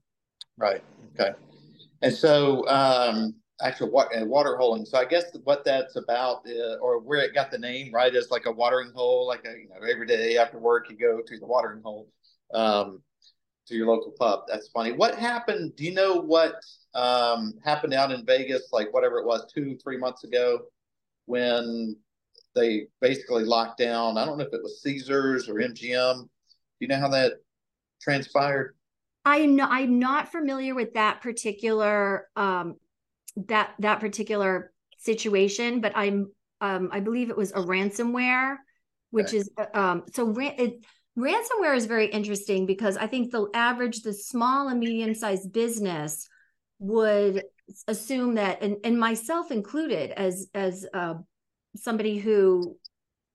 Right. 0.57 0.83
Okay 1.21 1.33
and 2.03 2.13
so 2.13 2.67
um 2.69 3.35
actual 3.63 3.91
water, 3.91 4.25
water 4.27 4.57
holing 4.57 4.85
so 4.85 4.99
i 4.99 5.05
guess 5.05 5.25
what 5.45 5.65
that's 5.65 5.97
about 5.97 6.47
uh, 6.47 6.77
or 6.77 7.01
where 7.01 7.21
it 7.21 7.35
got 7.35 7.51
the 7.51 7.59
name 7.59 7.93
right 7.93 8.15
is 8.15 8.31
like 8.31 8.47
a 8.47 8.53
watering 8.53 8.93
hole 8.95 9.27
like 9.27 9.45
a, 9.47 9.59
you 9.59 9.69
know 9.69 9.87
every 9.91 10.07
day 10.07 10.37
after 10.37 10.59
work 10.59 10.91
you 10.91 10.97
go 10.97 11.21
to 11.27 11.39
the 11.39 11.47
watering 11.47 11.81
hole 11.83 12.07
um 12.53 13.01
to 13.67 13.75
your 13.75 13.87
local 13.87 14.13
pub. 14.13 14.45
That's 14.49 14.69
funny. 14.69 14.93
What 14.93 15.17
happened? 15.17 15.77
Do 15.77 15.85
you 15.85 15.93
know 15.93 16.17
what 16.17 16.55
um, 16.95 17.55
happened 17.65 17.95
out 17.95 18.13
in 18.13 18.25
Vegas, 18.25 18.69
like 18.73 18.93
whatever 18.93 19.19
it 19.19 19.27
was, 19.27 19.51
two, 19.53 19.77
three 19.83 19.99
months 19.99 20.25
ago, 20.25 20.61
when 21.27 21.97
they 22.55 22.87
basically 23.01 23.45
locked 23.45 23.79
down? 23.79 24.19
I 24.19 24.25
don't 24.25 24.39
know 24.39 24.45
if 24.45 24.53
it 24.53 24.63
was 24.63 24.83
Caesars 24.83 25.49
or 25.49 25.55
MGM. 25.55 26.23
Do 26.23 26.29
you 26.81 26.89
know 26.89 27.01
how 27.01 27.09
that 27.09 27.35
transpired? 28.01 28.76
I'm 29.27 29.57
not. 29.57 29.71
I'm 29.73 29.99
not 29.99 30.31
familiar 30.31 30.75
with 30.75 30.95
that 30.95 31.21
particular 31.21 32.29
um, 32.37 32.77
that 33.49 33.75
that 33.81 34.01
particular 34.01 34.73
situation, 34.99 35.81
but 35.81 35.93
I'm. 35.97 36.31
Um, 36.61 36.89
I 36.93 37.01
believe 37.01 37.29
it 37.29 37.37
was 37.37 37.51
a 37.51 37.57
ransomware, 37.57 38.57
which 39.11 39.35
is 39.35 39.51
um, 39.75 40.05
so. 40.15 40.33
It, 40.39 40.85
ransomware 41.19 41.77
is 41.77 41.87
very 41.87 42.07
interesting 42.07 42.67
because 42.67 42.97
I 42.97 43.09
think 43.09 43.33
the 43.33 43.49
average, 43.53 44.03
the 44.03 44.15
small 44.15 44.69
and 44.69 44.79
medium 44.79 45.13
sized 45.15 45.53
business 45.53 46.29
would 46.79 47.43
assume 47.89 48.37
that, 48.37 48.63
and, 48.63 48.77
and 48.85 48.99
myself 48.99 49.51
included, 49.51 50.13
as 50.13 50.49
as 50.55 50.87
uh, 50.95 51.15
somebody 51.75 52.19
who 52.19 52.77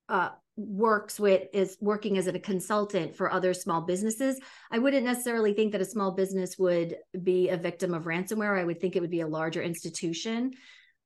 uh, 0.07 0.29
works 0.58 1.20
with 1.20 1.48
is 1.53 1.77
working 1.79 2.17
as 2.17 2.27
a 2.27 2.39
consultant 2.39 3.15
for 3.15 3.31
other 3.31 3.53
small 3.53 3.81
businesses 3.81 4.39
i 4.70 4.77
wouldn't 4.77 5.05
necessarily 5.05 5.53
think 5.53 5.72
that 5.72 5.81
a 5.81 5.86
small 5.86 6.12
business 6.12 6.58
would 6.60 6.98
be 7.24 7.50
a 7.50 7.58
victim 7.58 7.93
of 7.93 8.03
ransomware 8.03 8.60
i 8.60 8.63
would 8.63 8.79
think 8.79 8.96
it 8.96 9.00
would 9.00 9.10
be 9.10 9.22
a 9.22 9.27
larger 9.27 9.62
institution 9.62 10.51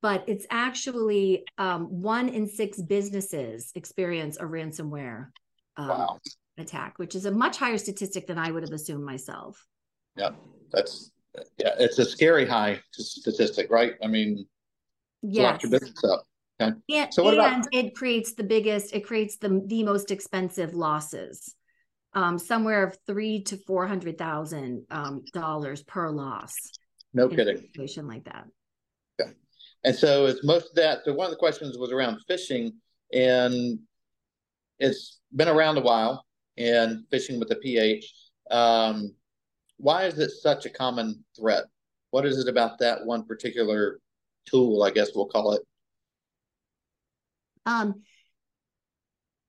but 0.02 0.24
it's 0.26 0.46
actually 0.50 1.44
um, 1.58 1.84
one 2.02 2.28
in 2.28 2.46
six 2.46 2.80
businesses 2.80 3.70
experience 3.74 4.36
a 4.36 4.42
ransomware 4.42 5.28
um, 5.76 5.88
wow 5.88 6.18
attack, 6.58 6.98
which 6.98 7.14
is 7.14 7.26
a 7.26 7.30
much 7.30 7.56
higher 7.56 7.78
statistic 7.78 8.26
than 8.26 8.38
I 8.38 8.50
would 8.50 8.62
have 8.62 8.72
assumed 8.72 9.04
myself. 9.04 9.64
Yeah, 10.16 10.30
that's 10.72 11.12
yeah, 11.58 11.74
it's 11.78 11.98
a 11.98 12.04
scary 12.04 12.46
high 12.46 12.80
statistic, 12.92 13.70
right? 13.70 13.94
I 14.02 14.06
mean, 14.06 14.46
yes. 15.22 15.62
your 15.62 15.70
business 15.70 16.02
up. 16.04 16.24
Okay. 16.60 16.72
And, 16.90 17.12
so 17.12 17.22
what 17.22 17.34
about- 17.34 17.66
it 17.72 17.94
creates 17.94 18.34
the 18.34 18.44
biggest, 18.44 18.94
it 18.94 19.00
creates 19.06 19.36
the 19.36 19.62
the 19.66 19.84
most 19.84 20.10
expensive 20.10 20.74
losses. 20.74 21.54
Um, 22.14 22.38
somewhere 22.38 22.82
of 22.82 22.96
three 23.06 23.42
to 23.42 23.58
four 23.58 23.86
hundred 23.86 24.16
thousand 24.16 24.86
um, 24.90 25.22
dollars 25.34 25.82
per 25.82 26.08
loss. 26.08 26.54
No 27.12 27.28
kidding. 27.28 27.58
situation 27.58 28.06
like 28.08 28.24
that. 28.24 28.46
Yeah. 29.18 29.26
And 29.84 29.94
so 29.94 30.24
it's 30.24 30.42
most 30.42 30.70
of 30.70 30.74
that. 30.76 31.00
So 31.04 31.12
one 31.12 31.26
of 31.26 31.30
the 31.30 31.36
questions 31.36 31.76
was 31.76 31.92
around 31.92 32.20
phishing, 32.28 32.72
and 33.12 33.78
it's 34.78 35.20
been 35.34 35.48
around 35.48 35.76
a 35.76 35.82
while 35.82 36.24
and 36.56 37.04
phishing 37.12 37.38
with 37.38 37.50
a 37.50 37.56
PH. 37.56 38.14
Um, 38.50 39.14
why 39.76 40.04
is 40.04 40.18
it 40.18 40.30
such 40.30 40.64
a 40.64 40.70
common 40.70 41.22
threat? 41.38 41.64
What 42.10 42.24
is 42.24 42.38
it 42.38 42.48
about 42.48 42.78
that 42.78 43.04
one 43.04 43.26
particular 43.26 43.98
tool, 44.46 44.82
I 44.82 44.90
guess 44.90 45.10
we'll 45.14 45.26
call 45.26 45.52
it? 45.52 45.62
Um, 47.66 48.02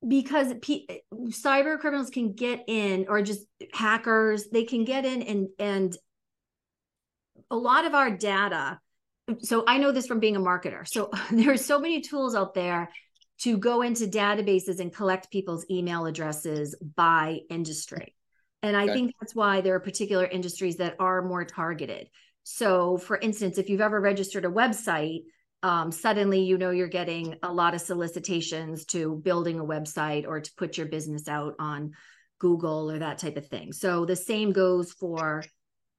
because 0.07 0.53
P- 0.61 0.87
cyber 1.13 1.79
criminals 1.79 2.09
can 2.09 2.33
get 2.33 2.65
in, 2.67 3.05
or 3.07 3.21
just 3.21 3.45
hackers, 3.73 4.47
they 4.51 4.63
can 4.63 4.83
get 4.83 5.05
in 5.05 5.21
and 5.21 5.47
and 5.57 5.97
a 7.49 7.55
lot 7.55 7.85
of 7.85 7.95
our 7.95 8.11
data. 8.11 8.79
So 9.39 9.63
I 9.67 9.77
know 9.77 9.91
this 9.91 10.07
from 10.07 10.19
being 10.19 10.35
a 10.35 10.39
marketer. 10.39 10.87
So 10.87 11.09
there 11.31 11.51
are 11.51 11.57
so 11.57 11.79
many 11.79 12.01
tools 12.01 12.35
out 12.35 12.53
there 12.53 12.91
to 13.39 13.57
go 13.57 13.81
into 13.81 14.05
databases 14.05 14.79
and 14.79 14.93
collect 14.93 15.31
people's 15.31 15.65
email 15.69 16.05
addresses 16.05 16.75
by 16.95 17.39
industry. 17.49 18.15
And 18.63 18.75
I 18.75 18.83
okay. 18.83 18.93
think 18.93 19.13
that's 19.19 19.35
why 19.35 19.61
there 19.61 19.75
are 19.75 19.79
particular 19.79 20.25
industries 20.25 20.77
that 20.77 20.95
are 20.99 21.21
more 21.21 21.45
targeted. 21.45 22.09
So, 22.43 22.97
for 22.97 23.17
instance, 23.17 23.57
if 23.57 23.69
you've 23.69 23.81
ever 23.81 23.99
registered 23.99 24.45
a 24.45 24.49
website, 24.49 25.23
um, 25.63 25.91
suddenly 25.91 26.41
you 26.41 26.57
know 26.57 26.71
you're 26.71 26.87
getting 26.87 27.35
a 27.43 27.51
lot 27.51 27.73
of 27.73 27.81
solicitations 27.81 28.85
to 28.85 29.15
building 29.23 29.59
a 29.59 29.65
website 29.65 30.27
or 30.27 30.39
to 30.39 30.51
put 30.55 30.77
your 30.77 30.87
business 30.87 31.27
out 31.27 31.55
on 31.59 31.91
Google 32.39 32.91
or 32.91 32.99
that 32.99 33.17
type 33.17 33.37
of 33.37 33.47
thing. 33.47 33.73
So, 33.73 34.05
the 34.05 34.15
same 34.15 34.51
goes 34.51 34.91
for 34.91 35.43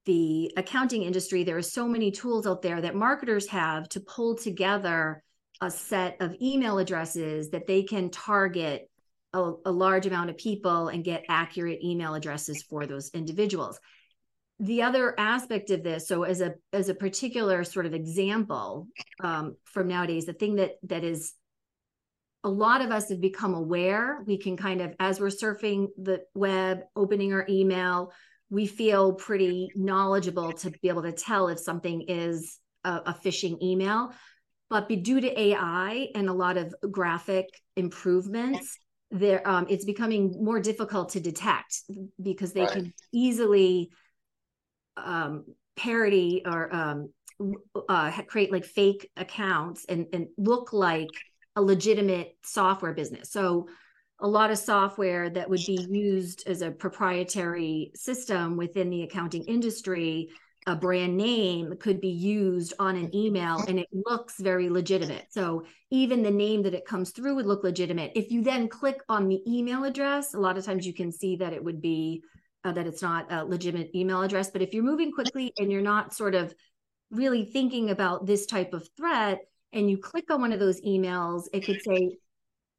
the 0.05 0.51
accounting 0.57 1.03
industry. 1.03 1.43
There 1.43 1.57
are 1.57 1.61
so 1.61 1.87
many 1.87 2.11
tools 2.11 2.47
out 2.47 2.61
there 2.61 2.81
that 2.81 2.95
marketers 2.95 3.47
have 3.49 3.89
to 3.89 3.99
pull 3.99 4.35
together 4.35 5.23
a 5.61 5.69
set 5.69 6.17
of 6.21 6.35
email 6.41 6.79
addresses 6.79 7.49
that 7.49 7.67
they 7.67 7.83
can 7.83 8.09
target 8.09 8.89
a, 9.33 9.51
a, 9.65 9.71
large 9.71 10.05
amount 10.05 10.29
of 10.29 10.37
people 10.37 10.87
and 10.87 11.03
get 11.03 11.25
accurate 11.29 11.83
email 11.83 12.15
addresses 12.15 12.63
for 12.63 12.87
those 12.87 13.09
individuals 13.09 13.79
the 14.59 14.81
other 14.81 15.17
aspect 15.17 15.69
of 15.69 15.83
this 15.83 16.07
so 16.07 16.23
as 16.23 16.41
a 16.41 16.53
as 16.73 16.89
a 16.89 16.93
particular 16.93 17.63
sort 17.63 17.85
of 17.85 17.93
example 17.93 18.87
um, 19.23 19.55
from 19.63 19.87
nowadays 19.87 20.25
the 20.25 20.33
thing 20.33 20.55
that 20.55 20.71
that 20.83 21.03
is 21.03 21.33
a 22.43 22.49
lot 22.49 22.81
of 22.81 22.91
us 22.91 23.09
have 23.09 23.21
become 23.21 23.53
aware 23.53 24.23
we 24.25 24.37
can 24.37 24.57
kind 24.57 24.81
of 24.81 24.93
as 24.99 25.19
we're 25.19 25.27
surfing 25.27 25.87
the 25.97 26.21
web 26.33 26.81
opening 26.95 27.33
our 27.33 27.45
email 27.49 28.11
we 28.49 28.65
feel 28.65 29.13
pretty 29.13 29.69
knowledgeable 29.75 30.51
to 30.51 30.71
be 30.81 30.89
able 30.89 31.03
to 31.03 31.11
tell 31.11 31.49
if 31.49 31.59
something 31.59 32.05
is 32.07 32.57
a, 32.83 33.01
a 33.07 33.13
phishing 33.23 33.61
email 33.61 34.11
but 34.69 34.87
due 34.87 35.19
to 35.19 35.39
AI 35.39 36.09
and 36.13 36.29
a 36.29 36.33
lot 36.33 36.57
of 36.57 36.73
graphic 36.91 37.49
improvements, 37.75 38.77
there 39.11 39.47
um, 39.47 39.65
it's 39.69 39.85
becoming 39.85 40.35
more 40.43 40.59
difficult 40.59 41.09
to 41.09 41.19
detect 41.19 41.81
because 42.21 42.53
they 42.53 42.61
right. 42.61 42.71
can 42.71 42.93
easily 43.11 43.89
um, 45.03 45.45
parody 45.75 46.41
or 46.45 46.73
um, 46.73 47.09
uh, 47.87 48.11
create 48.27 48.51
like 48.51 48.65
fake 48.65 49.09
accounts 49.17 49.85
and, 49.87 50.07
and 50.13 50.27
look 50.37 50.73
like 50.73 51.09
a 51.55 51.61
legitimate 51.61 52.35
software 52.43 52.93
business. 52.93 53.31
So 53.31 53.67
a 54.21 54.27
lot 54.27 54.51
of 54.51 54.57
software 54.57 55.29
that 55.29 55.49
would 55.49 55.65
be 55.65 55.87
used 55.89 56.47
as 56.47 56.61
a 56.61 56.71
proprietary 56.71 57.91
system 57.95 58.57
within 58.57 58.89
the 58.89 59.03
accounting 59.03 59.43
industry 59.45 60.29
a 60.67 60.75
brand 60.75 61.15
name 61.15 61.73
could 61.79 62.01
be 62.01 62.09
used 62.09 62.73
on 62.79 62.95
an 62.95 63.13
email 63.15 63.63
and 63.67 63.79
it 63.79 63.87
looks 63.91 64.39
very 64.39 64.69
legitimate. 64.69 65.25
So 65.29 65.65
even 65.89 66.21
the 66.21 66.31
name 66.31 66.63
that 66.63 66.73
it 66.73 66.85
comes 66.85 67.11
through 67.11 67.35
would 67.35 67.45
look 67.45 67.63
legitimate. 67.63 68.11
If 68.15 68.31
you 68.31 68.43
then 68.43 68.67
click 68.67 69.01
on 69.07 69.27
the 69.27 69.41
email 69.47 69.83
address, 69.83 70.33
a 70.33 70.39
lot 70.39 70.57
of 70.57 70.65
times 70.65 70.85
you 70.85 70.93
can 70.93 71.11
see 71.11 71.37
that 71.37 71.53
it 71.53 71.63
would 71.63 71.81
be 71.81 72.21
uh, 72.63 72.71
that 72.71 72.87
it's 72.87 73.01
not 73.01 73.31
a 73.31 73.45
legitimate 73.45 73.95
email 73.95 74.21
address. 74.21 74.51
But 74.51 74.61
if 74.61 74.73
you're 74.73 74.83
moving 74.83 75.11
quickly 75.11 75.53
and 75.57 75.71
you're 75.71 75.81
not 75.81 76.13
sort 76.13 76.35
of 76.35 76.53
really 77.11 77.45
thinking 77.45 77.89
about 77.89 78.25
this 78.25 78.45
type 78.45 78.73
of 78.73 78.87
threat 78.95 79.39
and 79.73 79.89
you 79.89 79.97
click 79.97 80.31
on 80.31 80.41
one 80.41 80.51
of 80.51 80.59
those 80.59 80.81
emails, 80.81 81.43
it 81.53 81.61
could 81.65 81.81
say, 81.81 82.17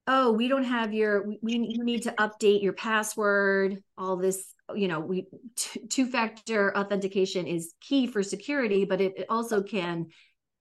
oh, 0.07 0.33
we 0.33 0.49
don't 0.49 0.65
have 0.65 0.93
your, 0.93 1.27
we, 1.43 1.59
need 1.59 2.03
to 2.03 2.13
update 2.13 2.63
your 2.63 2.73
password, 2.73 3.83
all 3.97 4.17
this 4.17 4.55
you 4.75 4.89
know 4.89 5.01
we 5.01 5.27
t- 5.57 5.87
two 5.89 6.07
factor 6.07 6.77
authentication 6.77 7.47
is 7.47 7.75
key 7.81 8.07
for 8.07 8.23
security 8.23 8.85
but 8.85 9.01
it, 9.01 9.13
it 9.17 9.27
also 9.29 9.63
can 9.63 10.07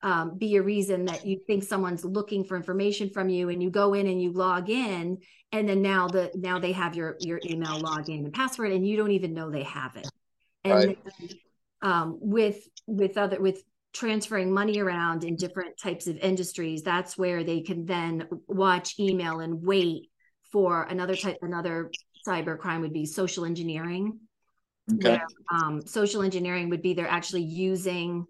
um, 0.01 0.37
be 0.37 0.55
a 0.55 0.61
reason 0.61 1.05
that 1.05 1.25
you 1.25 1.39
think 1.45 1.63
someone's 1.63 2.05
looking 2.05 2.43
for 2.43 2.55
information 2.55 3.09
from 3.09 3.29
you 3.29 3.49
and 3.49 3.61
you 3.61 3.69
go 3.69 3.93
in 3.93 4.07
and 4.07 4.21
you 4.21 4.31
log 4.31 4.69
in 4.69 5.17
and 5.51 5.67
then 5.67 5.81
now 5.81 6.07
the 6.07 6.31
now 6.35 6.59
they 6.59 6.71
have 6.71 6.95
your 6.95 7.17
your 7.19 7.39
email 7.45 7.81
login 7.81 8.23
and 8.23 8.33
password 8.33 8.71
and 8.71 8.87
you 8.87 8.95
don't 8.95 9.11
even 9.11 9.33
know 9.33 9.49
they 9.49 9.63
have 9.63 9.95
it 9.95 10.07
and 10.63 10.73
right. 10.73 10.97
then, 11.19 11.29
um, 11.81 12.17
with 12.21 12.65
with 12.87 13.17
other 13.17 13.41
with 13.41 13.61
transferring 13.91 14.53
money 14.53 14.79
around 14.79 15.23
in 15.23 15.35
different 15.35 15.77
types 15.77 16.07
of 16.07 16.15
industries 16.17 16.83
that's 16.83 17.17
where 17.17 17.43
they 17.43 17.61
can 17.61 17.85
then 17.85 18.27
watch 18.47 18.99
email 18.99 19.39
and 19.39 19.61
wait 19.61 20.09
for 20.51 20.83
another 20.83 21.15
type 21.15 21.37
another 21.41 21.91
cyber 22.27 22.57
crime 22.57 22.81
would 22.81 22.93
be 22.93 23.05
social 23.05 23.45
engineering. 23.45 24.19
Okay. 24.93 25.09
Where, 25.09 25.27
um, 25.51 25.81
social 25.85 26.21
engineering 26.21 26.69
would 26.69 26.81
be 26.81 26.93
they're 26.93 27.07
actually 27.07 27.43
using 27.43 28.25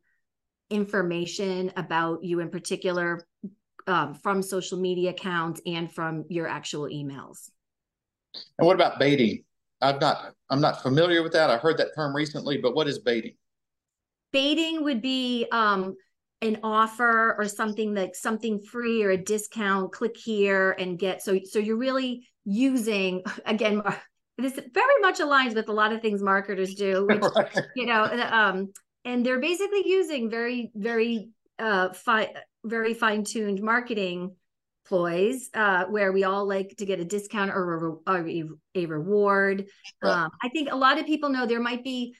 information 0.70 1.72
about 1.76 2.24
you 2.24 2.40
in 2.40 2.50
particular 2.50 3.26
um, 3.88 4.14
from 4.14 4.42
social 4.42 4.80
media 4.80 5.12
accounts 5.12 5.62
and 5.66 5.92
from 5.92 6.26
your 6.30 6.48
actual 6.48 6.84
emails. 6.84 7.50
And 8.58 8.68
what 8.68 8.76
about 8.76 9.00
baiting? 9.00 9.44
I've 9.82 10.00
not 10.00 10.34
I'm 10.50 10.62
not 10.62 10.82
familiar 10.82 11.24
with 11.24 11.34
that. 11.34 11.50
I 11.50 11.58
heard 11.58 11.78
that 11.78 11.96
term 11.96 12.16
recently, 12.16 12.58
but 12.58 12.76
what 12.76 12.88
is 12.88 13.00
baiting? 13.00 13.34
Baiting 14.32 14.84
would 14.84 15.02
be 15.02 15.48
um, 15.52 15.96
an 16.42 16.60
offer 16.64 17.36
or 17.38 17.48
something 17.48 17.96
like 17.96 18.16
something 18.16 18.60
free 18.60 19.04
or 19.04 19.12
a 19.12 19.18
discount. 19.18 19.92
Click 19.92 20.16
here 20.18 20.76
and 20.78 21.00
get 21.00 21.24
so 21.24 21.40
so 21.44 21.60
you're 21.60 21.78
really 21.78 22.28
using 22.46 23.24
again. 23.46 23.82
This 24.38 24.54
very 24.54 25.02
much 25.02 25.20
aligns 25.20 25.54
with 25.54 25.68
a 25.68 25.74
lot 25.74 25.92
of 25.92 26.02
things 26.02 26.22
marketers 26.22 26.76
do, 26.76 27.06
which 27.08 27.24
right. 27.36 27.58
you 27.76 27.86
know, 27.86 28.04
um, 28.04 28.72
and 29.10 29.26
they're 29.26 29.40
basically 29.40 29.84
using 29.86 30.30
very 30.30 30.72
very 30.76 31.30
uh 31.58 31.94
fi- 31.94 32.34
very 32.64 32.94
fine 32.94 33.24
tuned 33.24 33.62
marketing 33.62 34.36
ploys 34.86 35.50
uh, 35.54 35.86
where 35.86 36.12
we 36.12 36.24
all 36.24 36.48
like 36.48 36.76
to 36.78 36.86
get 36.86 37.00
a 37.00 37.06
discount 37.06 37.52
or 37.52 38.00
a, 38.08 38.12
a, 38.12 38.44
a 38.74 38.86
reward. 38.88 39.68
Um, 40.02 40.32
I 40.42 40.50
think 40.50 40.72
a 40.72 40.76
lot 40.76 40.98
of 40.98 41.06
people 41.06 41.30
know 41.30 41.46
there 41.46 41.62
might 41.62 41.84
be 41.84 42.16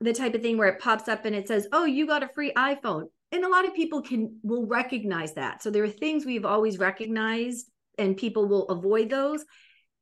the 0.00 0.12
type 0.12 0.34
of 0.34 0.42
thing 0.42 0.58
where 0.58 0.68
it 0.68 0.80
pops 0.80 1.08
up 1.08 1.24
and 1.24 1.36
it 1.36 1.46
says, 1.46 1.68
"Oh, 1.72 1.84
you 1.84 2.06
got 2.06 2.24
a 2.24 2.28
free 2.34 2.52
iPhone," 2.54 3.04
and 3.30 3.44
a 3.44 3.48
lot 3.48 3.66
of 3.66 3.74
people 3.74 4.02
can 4.02 4.40
will 4.42 4.66
recognize 4.66 5.34
that. 5.34 5.62
So 5.62 5.70
there 5.70 5.84
are 5.84 5.88
things 5.88 6.26
we've 6.26 6.44
always 6.44 6.78
recognized, 6.78 7.70
and 7.98 8.16
people 8.16 8.48
will 8.48 8.68
avoid 8.68 9.08
those. 9.08 9.44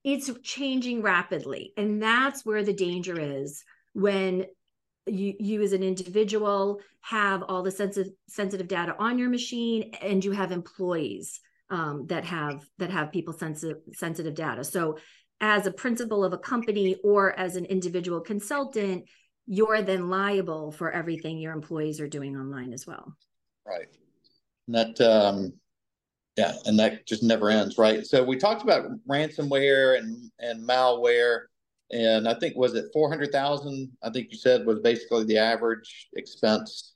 It's 0.04 0.30
changing 0.42 1.02
rapidly, 1.02 1.75
and 1.76 2.02
that's 2.02 2.47
where 2.47 2.64
the 2.64 2.73
danger 2.73 3.21
is 3.21 3.62
when 3.92 4.47
you 5.11 5.35
you 5.38 5.62
as 5.62 5.73
an 5.73 5.83
individual 5.83 6.81
have 7.00 7.43
all 7.49 7.62
the 7.62 7.71
sensitive 7.71 8.12
sensitive 8.29 8.69
data 8.69 8.95
on 8.99 9.19
your 9.19 9.29
machine 9.29 9.93
and 10.03 10.25
you 10.25 10.33
have 10.33 10.53
employees 10.53 11.41
um, 11.71 12.07
that 12.07 12.25
have 12.25 12.65
that 12.79 12.91
have 12.91 13.12
people 13.12 13.33
sensitive 13.33 13.79
sensitive 13.95 14.35
data. 14.35 14.65
So 14.65 14.99
as 15.41 15.67
a 15.67 15.73
principal 15.73 16.25
of 16.25 16.33
a 16.33 16.38
company 16.38 16.97
or 17.05 17.38
as 17.38 17.57
an 17.57 17.65
individual 17.65 18.21
consultant 18.21 19.05
you're 19.50 19.81
then 19.81 20.11
liable 20.11 20.71
for 20.71 20.91
everything 20.91 21.38
your 21.38 21.55
employees 21.55 22.00
are 22.00 22.09
doing 22.09 22.37
online 22.37 22.75
as 22.75 22.87
well. 22.87 23.17
Right. 23.67 23.88
And 24.67 24.75
that 24.77 25.00
um 25.00 25.53
yeah 26.37 26.55
and 26.67 26.79
that 26.79 27.07
just 27.07 27.23
never 27.23 27.49
ends 27.49 27.79
right? 27.79 28.05
So 28.05 28.23
we 28.23 28.37
talked 28.37 28.62
about 28.62 28.91
ransomware 29.09 29.99
and 29.99 30.31
and 30.38 30.69
malware 30.69 31.45
and 31.90 32.28
I 32.28 32.35
think 32.35 32.57
was 32.57 32.75
it 32.75 32.87
four 32.92 33.09
hundred 33.09 33.33
thousand? 33.33 33.90
I 34.02 34.11
think 34.11 34.28
you 34.30 34.38
said 34.38 34.66
was 34.66 34.80
basically 34.80 35.25
the 35.25 35.38
average 35.38 36.09
expense 36.14 36.95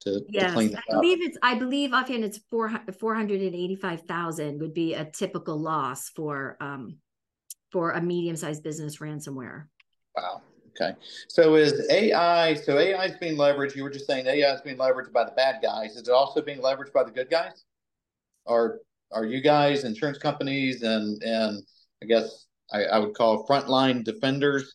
to, 0.00 0.20
yes, 0.28 0.48
to 0.48 0.54
clean 0.54 0.72
that 0.72 0.82
I 0.90 0.92
believe 0.92 1.22
it's 1.22 1.38
I 1.42 1.54
believe 1.54 1.92
offhand 1.92 2.24
it's 2.24 2.38
four 2.50 2.72
four 3.00 3.14
hundred 3.14 3.40
and 3.40 3.54
eighty 3.54 3.76
five 3.76 4.02
thousand 4.02 4.60
would 4.60 4.74
be 4.74 4.94
a 4.94 5.04
typical 5.04 5.58
loss 5.58 6.10
for 6.10 6.56
um 6.60 6.98
for 7.72 7.92
a 7.92 8.00
medium 8.00 8.36
sized 8.36 8.62
business 8.62 8.98
ransomware. 8.98 9.66
Wow. 10.16 10.42
Okay. 10.78 10.94
So 11.28 11.54
is 11.54 11.88
AI 11.90 12.54
so 12.54 12.78
AI 12.78 13.06
is 13.06 13.16
being 13.16 13.36
leveraged? 13.36 13.74
You 13.74 13.82
were 13.82 13.90
just 13.90 14.06
saying 14.06 14.26
AI 14.26 14.54
is 14.54 14.60
being 14.60 14.76
leveraged 14.76 15.12
by 15.12 15.24
the 15.24 15.32
bad 15.32 15.62
guys. 15.62 15.96
Is 15.96 16.08
it 16.08 16.12
also 16.12 16.42
being 16.42 16.60
leveraged 16.60 16.92
by 16.92 17.04
the 17.04 17.10
good 17.10 17.30
guys? 17.30 17.64
Or 18.44 18.80
are 19.12 19.24
you 19.24 19.40
guys 19.40 19.84
insurance 19.84 20.18
companies 20.18 20.82
and 20.82 21.22
and 21.22 21.62
I 22.02 22.06
guess 22.06 22.45
I, 22.72 22.84
I 22.84 22.98
would 22.98 23.14
call 23.14 23.46
frontline 23.46 24.04
defenders 24.04 24.72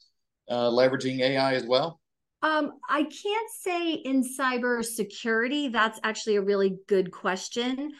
uh, 0.50 0.70
leveraging 0.70 1.20
AI 1.20 1.54
as 1.54 1.66
well? 1.66 2.00
Um, 2.44 2.74
I 2.90 3.04
can't 3.04 3.52
say 3.60 3.94
in 3.94 4.24
cybersecurity. 4.24 5.72
That's 5.72 6.00
actually 6.04 6.38
a 6.38 6.42
really 6.42 6.78
good 6.88 7.12
question. 7.12 7.92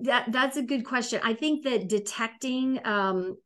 That 0.00 0.32
that's 0.32 0.56
a 0.56 0.62
good 0.62 0.84
question. 0.84 1.20
I 1.22 1.34
think 1.34 1.64
that 1.64 1.88
detecting, 1.88 2.80
um, 2.84 3.36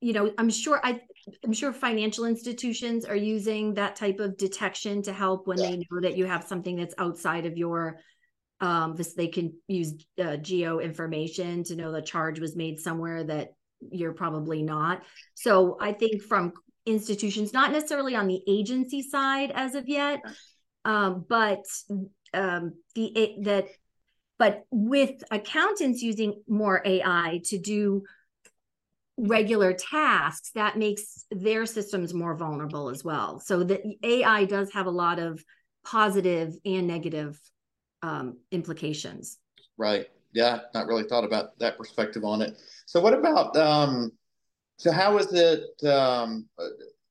you 0.00 0.12
know, 0.12 0.32
I'm 0.38 0.50
sure 0.50 0.80
I 0.82 1.00
I'm 1.44 1.52
sure 1.52 1.72
financial 1.72 2.24
institutions 2.24 3.04
are 3.04 3.16
using 3.16 3.74
that 3.74 3.96
type 3.96 4.20
of 4.20 4.36
detection 4.36 5.02
to 5.02 5.12
help 5.12 5.46
when 5.46 5.58
yeah. 5.58 5.70
they 5.70 5.76
know 5.78 6.00
that 6.02 6.16
you 6.16 6.26
have 6.26 6.44
something 6.44 6.76
that's 6.76 6.94
outside 6.98 7.44
of 7.46 7.56
your 7.56 7.98
um 8.60 8.94
this 8.94 9.12
they 9.12 9.28
can 9.28 9.52
use 9.68 9.92
uh, 10.22 10.36
geo 10.36 10.78
information 10.78 11.62
to 11.62 11.76
know 11.76 11.92
the 11.92 12.00
charge 12.00 12.40
was 12.40 12.56
made 12.56 12.80
somewhere 12.80 13.22
that 13.22 13.48
you're 13.90 14.12
probably 14.12 14.62
not. 14.62 15.02
So 15.34 15.76
I 15.80 15.92
think 15.92 16.22
from 16.22 16.52
institutions, 16.84 17.52
not 17.52 17.72
necessarily 17.72 18.14
on 18.14 18.26
the 18.26 18.40
agency 18.48 19.02
side 19.02 19.52
as 19.54 19.74
of 19.74 19.88
yet, 19.88 20.20
um, 20.84 21.24
but 21.28 21.64
um, 22.32 22.74
the 22.94 23.06
it, 23.06 23.44
that 23.44 23.66
but 24.38 24.64
with 24.70 25.22
accountants 25.30 26.02
using 26.02 26.42
more 26.46 26.82
AI 26.84 27.40
to 27.44 27.58
do 27.58 28.02
regular 29.16 29.72
tasks, 29.72 30.50
that 30.54 30.76
makes 30.76 31.24
their 31.30 31.64
systems 31.64 32.12
more 32.12 32.36
vulnerable 32.36 32.90
as 32.90 33.02
well. 33.02 33.40
So 33.40 33.64
the 33.64 33.96
AI 34.02 34.44
does 34.44 34.72
have 34.74 34.86
a 34.86 34.90
lot 34.90 35.18
of 35.18 35.42
positive 35.84 36.54
and 36.64 36.86
negative 36.86 37.40
um, 38.02 38.36
implications. 38.50 39.38
Right. 39.78 40.06
Yeah, 40.36 40.60
not 40.74 40.86
really 40.86 41.04
thought 41.04 41.24
about 41.24 41.58
that 41.60 41.78
perspective 41.78 42.22
on 42.22 42.42
it. 42.42 42.58
So 42.84 43.00
what 43.00 43.14
about 43.14 43.56
um 43.56 44.12
so 44.76 44.92
how 44.92 45.16
is 45.16 45.32
it 45.32 45.82
um 45.88 46.46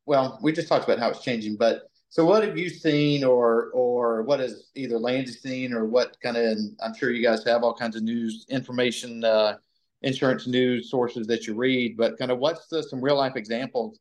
well, 0.05 0.38
we 0.43 0.51
just 0.53 0.67
talked 0.67 0.85
about 0.85 0.99
how 0.99 1.09
it's 1.09 1.23
changing, 1.23 1.55
but 1.57 1.89
so 2.09 2.23
what 2.23 2.43
have 2.43 2.55
you 2.55 2.69
seen 2.69 3.23
or 3.23 3.71
or 3.73 4.21
what 4.21 4.39
has 4.39 4.69
either 4.75 4.99
Landy 4.99 5.31
seen 5.31 5.73
or 5.73 5.85
what 5.85 6.15
kind 6.21 6.38
of 6.38 6.59
I'm 6.83 6.93
sure 6.95 7.09
you 7.09 7.23
guys 7.23 7.43
have 7.45 7.63
all 7.63 7.73
kinds 7.73 7.95
of 7.95 8.03
news 8.03 8.45
information 8.49 9.23
uh 9.23 9.57
insurance 10.03 10.45
news 10.45 10.91
sources 10.91 11.25
that 11.25 11.47
you 11.47 11.55
read, 11.55 11.97
but 11.97 12.19
kind 12.19 12.29
of 12.29 12.38
what's 12.38 12.67
the 12.67 12.83
some 12.83 13.01
real 13.01 13.17
life 13.17 13.35
examples 13.35 13.99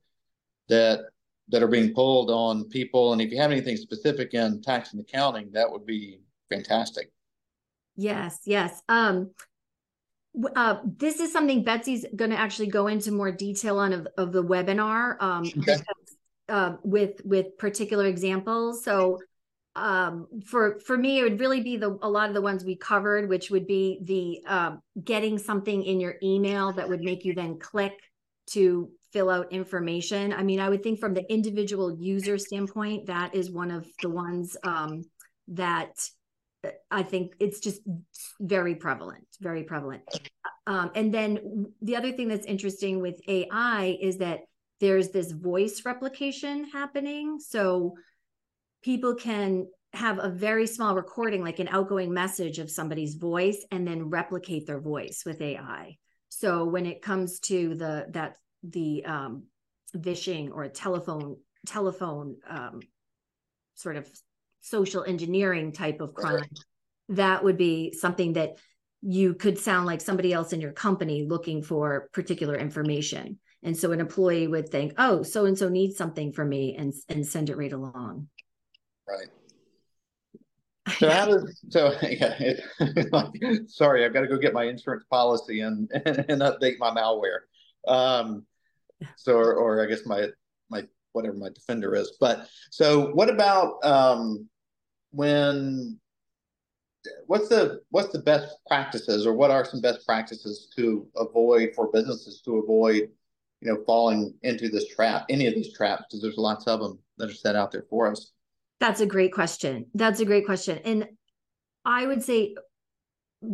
that 0.69 1.01
that 1.49 1.63
are 1.63 1.69
being 1.69 1.95
pulled 1.95 2.31
on 2.31 2.65
people 2.65 3.13
and 3.15 3.23
if 3.23 3.31
you 3.33 3.39
have 3.41 3.51
anything 3.53 3.77
specific 3.79 4.35
in 4.35 4.61
tax 4.63 4.93
and 4.93 5.01
accounting 5.01 5.51
that 5.53 5.71
would 5.71 5.87
be 5.87 6.21
fantastic 6.51 7.11
Yes, 7.97 8.41
yes. 8.45 8.83
Um, 8.89 9.31
uh, 10.57 10.79
this 10.85 11.21
is 11.21 11.33
something 11.33 11.63
Betsy's 11.63 12.05
going 12.17 12.31
to 12.31 12.39
actually 12.39 12.67
go 12.67 12.89
into 12.89 13.13
more 13.13 13.31
detail 13.31 13.79
on 13.79 13.93
of, 13.93 14.09
of 14.19 14.33
the 14.33 14.43
webinar 14.43 15.17
um, 15.21 15.45
okay. 15.45 15.55
because, 15.61 16.17
uh, 16.49 16.77
with 16.83 17.21
with 17.25 17.57
particular 17.57 18.07
examples. 18.07 18.83
So 18.85 19.21
um, 19.77 20.27
for 20.45 20.81
for 20.81 20.97
me, 20.97 21.21
it 21.21 21.23
would 21.23 21.41
really 21.41 21.61
be 21.61 21.77
the 21.77 21.99
a 22.03 22.09
lot 22.09 22.29
of 22.29 22.35
the 22.35 22.43
ones 22.43 22.65
we 22.65 22.77
covered, 22.77 23.29
which 23.29 23.51
would 23.51 23.67
be 23.67 24.01
the 24.03 24.41
uh, 24.49 24.77
getting 25.03 25.39
something 25.39 25.85
in 25.85 26.01
your 26.01 26.17
email 26.23 26.73
that 26.73 26.89
would 26.89 27.01
make 27.01 27.25
you 27.25 27.35
then 27.35 27.59
click 27.59 27.93
to 28.49 28.91
fill 29.13 29.31
out 29.31 29.53
information. 29.53 30.33
I 30.33 30.43
mean, 30.43 30.59
I 30.59 30.69
would 30.69 30.83
think 30.83 30.99
from 30.99 31.15
the 31.15 31.25
individual 31.33 31.97
user 31.97 32.37
standpoint, 32.39 33.07
that 33.07 33.35
is 33.35 33.51
one 33.51 33.71
of 33.71 33.87
the 34.03 34.11
ones 34.11 34.57
um, 34.65 35.03
that 35.49 35.93
I 36.91 37.03
think 37.03 37.35
it's 37.41 37.61
just 37.61 37.81
very 38.41 38.75
prevalent, 38.75 39.27
very 39.41 39.65
prevalent. 39.65 40.03
Um, 40.67 40.91
and 40.95 41.13
then 41.13 41.67
the 41.83 41.97
other 41.97 42.13
thing 42.13 42.29
that's 42.29 42.47
interesting 42.47 43.01
with 43.01 43.21
AI 43.29 43.99
is 44.01 44.19
that 44.19 44.41
there's 44.81 45.11
this 45.11 45.31
voice 45.31 45.83
replication 45.85 46.65
happening. 46.71 47.39
So 47.41 47.95
people 48.83 49.15
can 49.15 49.67
have 49.93 50.19
a 50.19 50.29
very 50.29 50.67
small 50.67 50.95
recording, 50.95 51.43
like 51.43 51.59
an 51.59 51.69
outgoing 51.69 52.13
message 52.13 52.59
of 52.59 52.71
somebody's 52.71 53.15
voice, 53.15 53.65
and 53.71 53.87
then 53.87 54.11
replicate 54.11 54.67
their 54.67 54.81
voice 54.81 55.23
with 55.25 55.41
AI. 55.41 55.97
So 56.29 56.65
when 56.65 56.87
it 56.87 57.01
comes 57.01 57.39
to 57.41 57.75
the 57.77 58.07
that 58.11 58.37
the 58.63 59.05
um, 59.05 59.45
vishing 59.95 60.51
or 60.51 60.69
telephone 60.69 61.37
telephone 61.67 62.37
um, 62.49 62.81
sort 63.75 63.97
of 63.97 64.09
social 64.65 65.05
engineering 65.05 65.73
type 65.73 66.01
of 66.01 66.15
crime, 66.15 66.49
that 67.11 67.45
would 67.45 67.59
be 67.59 67.93
something 67.93 68.33
that 68.33 68.59
you 69.03 69.35
could 69.35 69.59
sound 69.59 69.85
like 69.85 70.01
somebody 70.01 70.33
else 70.33 70.55
in 70.55 70.61
your 70.61 70.73
company 70.73 71.27
looking 71.29 71.63
for 71.63 72.09
particular 72.15 72.57
information. 72.57 73.39
And 73.63 73.77
so 73.77 73.93
an 73.93 74.01
employee 74.01 74.49
would 74.49 74.71
think, 74.71 74.95
oh, 74.97 75.23
so 75.23 75.45
and 75.45 75.57
so 75.57 75.69
needs 75.69 75.97
something 75.97 76.33
from 76.33 76.49
me 76.49 76.77
and 76.77 76.93
and 77.11 77.27
send 77.27 77.51
it 77.51 77.57
right 77.57 77.73
along. 77.73 78.29
Right. 79.07 79.29
So 80.99 81.11
how 81.11 81.25
does 81.25 81.63
so 81.71 81.93
yeah, 82.03 82.37
it, 82.39 83.11
like, 83.11 83.31
sorry, 83.69 84.05
I've 84.05 84.13
got 84.13 84.21
to 84.21 84.27
go 84.27 84.37
get 84.37 84.53
my 84.53 84.65
insurance 84.65 85.05
policy 85.11 85.61
and 85.61 85.91
and 85.93 86.43
update 86.43 86.79
my 86.79 86.91
malware. 86.91 87.41
Um 87.89 88.45
so 89.17 89.35
or, 89.37 89.55
or 89.55 89.83
I 89.83 89.87
guess 89.87 90.05
my 90.05 90.29
my 90.71 90.85
whatever 91.13 91.37
my 91.37 91.49
defender 91.49 91.95
is. 91.95 92.17
But 92.21 92.49
so 92.71 93.13
what 93.13 93.31
about 93.31 93.83
um 93.83 94.47
when 95.15 95.99
what's 97.27 97.49
the 97.49 97.81
what's 97.91 98.13
the 98.13 98.19
best 98.19 98.57
practices 98.67 99.27
or 99.27 99.35
what 99.35 99.51
are 99.51 99.65
some 99.65 99.81
best 99.81 100.07
practices 100.07 100.73
to 100.77 101.07
avoid 101.17 101.71
for 101.75 101.91
businesses 101.93 102.41
to 102.45 102.59
avoid 102.59 103.09
you 103.61 103.73
know 103.73 103.83
falling 103.85 104.35
into 104.43 104.69
this 104.69 104.89
trap 104.89 105.25
any 105.29 105.47
of 105.47 105.55
these 105.55 105.73
traps? 105.73 106.05
Because 106.09 106.23
there's 106.23 106.37
lots 106.37 106.67
of 106.67 106.81
them 106.81 106.99
that 107.19 107.31
are 107.31 107.35
set 107.35 107.57
out 107.57 107.71
there 107.71 107.87
for 107.89 108.11
us. 108.11 108.33
That's 108.81 109.01
a 109.01 109.07
great 109.07 109.33
question. 109.33 109.87
That's 109.95 110.21
a 110.21 110.25
great 110.25 110.47
question. 110.47 110.79
And 110.85 111.09
i 111.87 112.07
would 112.07 112.23
say 112.23 112.55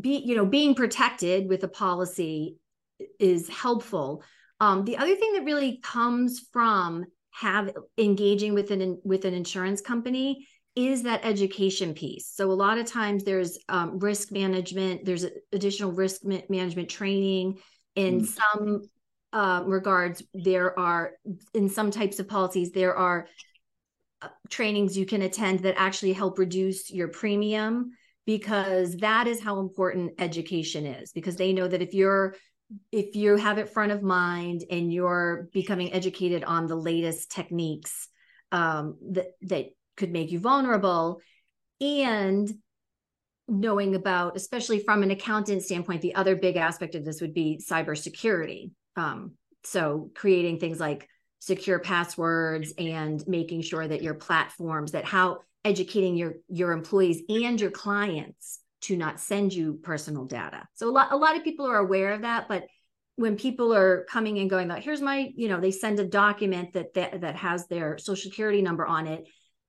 be 0.00 0.22
you 0.24 0.36
know 0.36 0.46
being 0.46 0.74
protected 0.74 1.48
with 1.48 1.64
a 1.64 1.68
policy 1.68 2.56
is 3.18 3.48
helpful. 3.48 4.22
Um, 4.60 4.84
the 4.84 4.98
other 4.98 5.16
thing 5.16 5.32
that 5.32 5.44
really 5.44 5.80
comes 5.82 6.40
from 6.52 7.06
have 7.32 7.70
engaging 7.96 8.54
with 8.54 8.70
an 8.70 9.00
with 9.04 9.24
an 9.24 9.34
insurance 9.34 9.80
company 9.80 10.46
is 10.76 11.02
that 11.02 11.24
education 11.24 11.94
piece. 11.94 12.30
So 12.32 12.50
a 12.50 12.54
lot 12.54 12.78
of 12.78 12.86
times 12.86 13.24
there's 13.24 13.58
um, 13.68 13.98
risk 13.98 14.32
management, 14.32 15.04
there's 15.04 15.26
additional 15.52 15.92
risk 15.92 16.24
ma- 16.24 16.40
management 16.48 16.88
training. 16.88 17.58
In 17.96 18.22
mm. 18.22 18.26
some 18.26 18.82
uh, 19.32 19.62
regards, 19.66 20.22
there 20.32 20.78
are 20.78 21.12
in 21.54 21.68
some 21.68 21.90
types 21.90 22.18
of 22.18 22.28
policies 22.28 22.70
there 22.70 22.94
are 22.94 23.26
uh, 24.22 24.28
trainings 24.48 24.96
you 24.96 25.06
can 25.06 25.22
attend 25.22 25.60
that 25.60 25.74
actually 25.76 26.12
help 26.12 26.38
reduce 26.38 26.90
your 26.90 27.08
premium 27.08 27.90
because 28.26 28.96
that 28.98 29.26
is 29.26 29.40
how 29.40 29.58
important 29.60 30.12
education 30.18 30.86
is 30.86 31.10
because 31.12 31.36
they 31.36 31.52
know 31.52 31.66
that 31.66 31.82
if 31.82 31.94
you're 31.94 32.36
if 32.92 33.16
you 33.16 33.34
have 33.36 33.58
it 33.58 33.68
front 33.68 33.90
of 33.90 34.02
mind 34.02 34.62
and 34.70 34.92
you're 34.92 35.48
becoming 35.52 35.92
educated 35.92 36.44
on 36.44 36.66
the 36.66 36.76
latest 36.76 37.32
techniques 37.32 38.08
um, 38.52 38.96
that 39.10 39.32
that 39.42 39.66
could 39.96 40.10
make 40.10 40.30
you 40.30 40.38
vulnerable 40.38 41.20
and 41.80 42.52
knowing 43.48 43.94
about 43.94 44.36
especially 44.36 44.78
from 44.78 45.02
an 45.02 45.10
accountant 45.10 45.62
standpoint 45.62 46.02
the 46.02 46.14
other 46.14 46.36
big 46.36 46.56
aspect 46.56 46.94
of 46.94 47.04
this 47.04 47.20
would 47.20 47.34
be 47.34 47.60
cybersecurity 47.68 48.70
um, 48.96 49.32
so 49.64 50.10
creating 50.14 50.58
things 50.58 50.78
like 50.78 51.08
secure 51.40 51.78
passwords 51.78 52.72
and 52.78 53.24
making 53.26 53.62
sure 53.62 53.86
that 53.86 54.02
your 54.02 54.14
platforms 54.14 54.92
that 54.92 55.04
how 55.04 55.38
educating 55.64 56.16
your 56.16 56.34
your 56.48 56.72
employees 56.72 57.22
and 57.28 57.60
your 57.60 57.70
clients 57.70 58.60
to 58.82 58.96
not 58.96 59.20
send 59.20 59.52
you 59.52 59.74
personal 59.82 60.24
data. 60.24 60.66
So 60.74 60.88
a 60.88 60.92
lot 60.92 61.12
a 61.12 61.16
lot 61.16 61.36
of 61.36 61.44
people 61.44 61.66
are 61.66 61.78
aware 61.78 62.12
of 62.12 62.22
that, 62.22 62.48
but 62.48 62.66
when 63.16 63.36
people 63.36 63.74
are 63.74 64.06
coming 64.08 64.38
and 64.38 64.48
going 64.48 64.68
like 64.68 64.82
here's 64.82 65.02
my 65.02 65.30
you 65.34 65.48
know 65.48 65.60
they 65.60 65.70
send 65.70 66.00
a 66.00 66.04
document 66.06 66.72
that 66.72 66.94
that, 66.94 67.20
that 67.20 67.36
has 67.36 67.66
their 67.66 67.98
social 67.98 68.30
security 68.30 68.62
number 68.62 68.86
on 68.86 69.06
it 69.06 69.24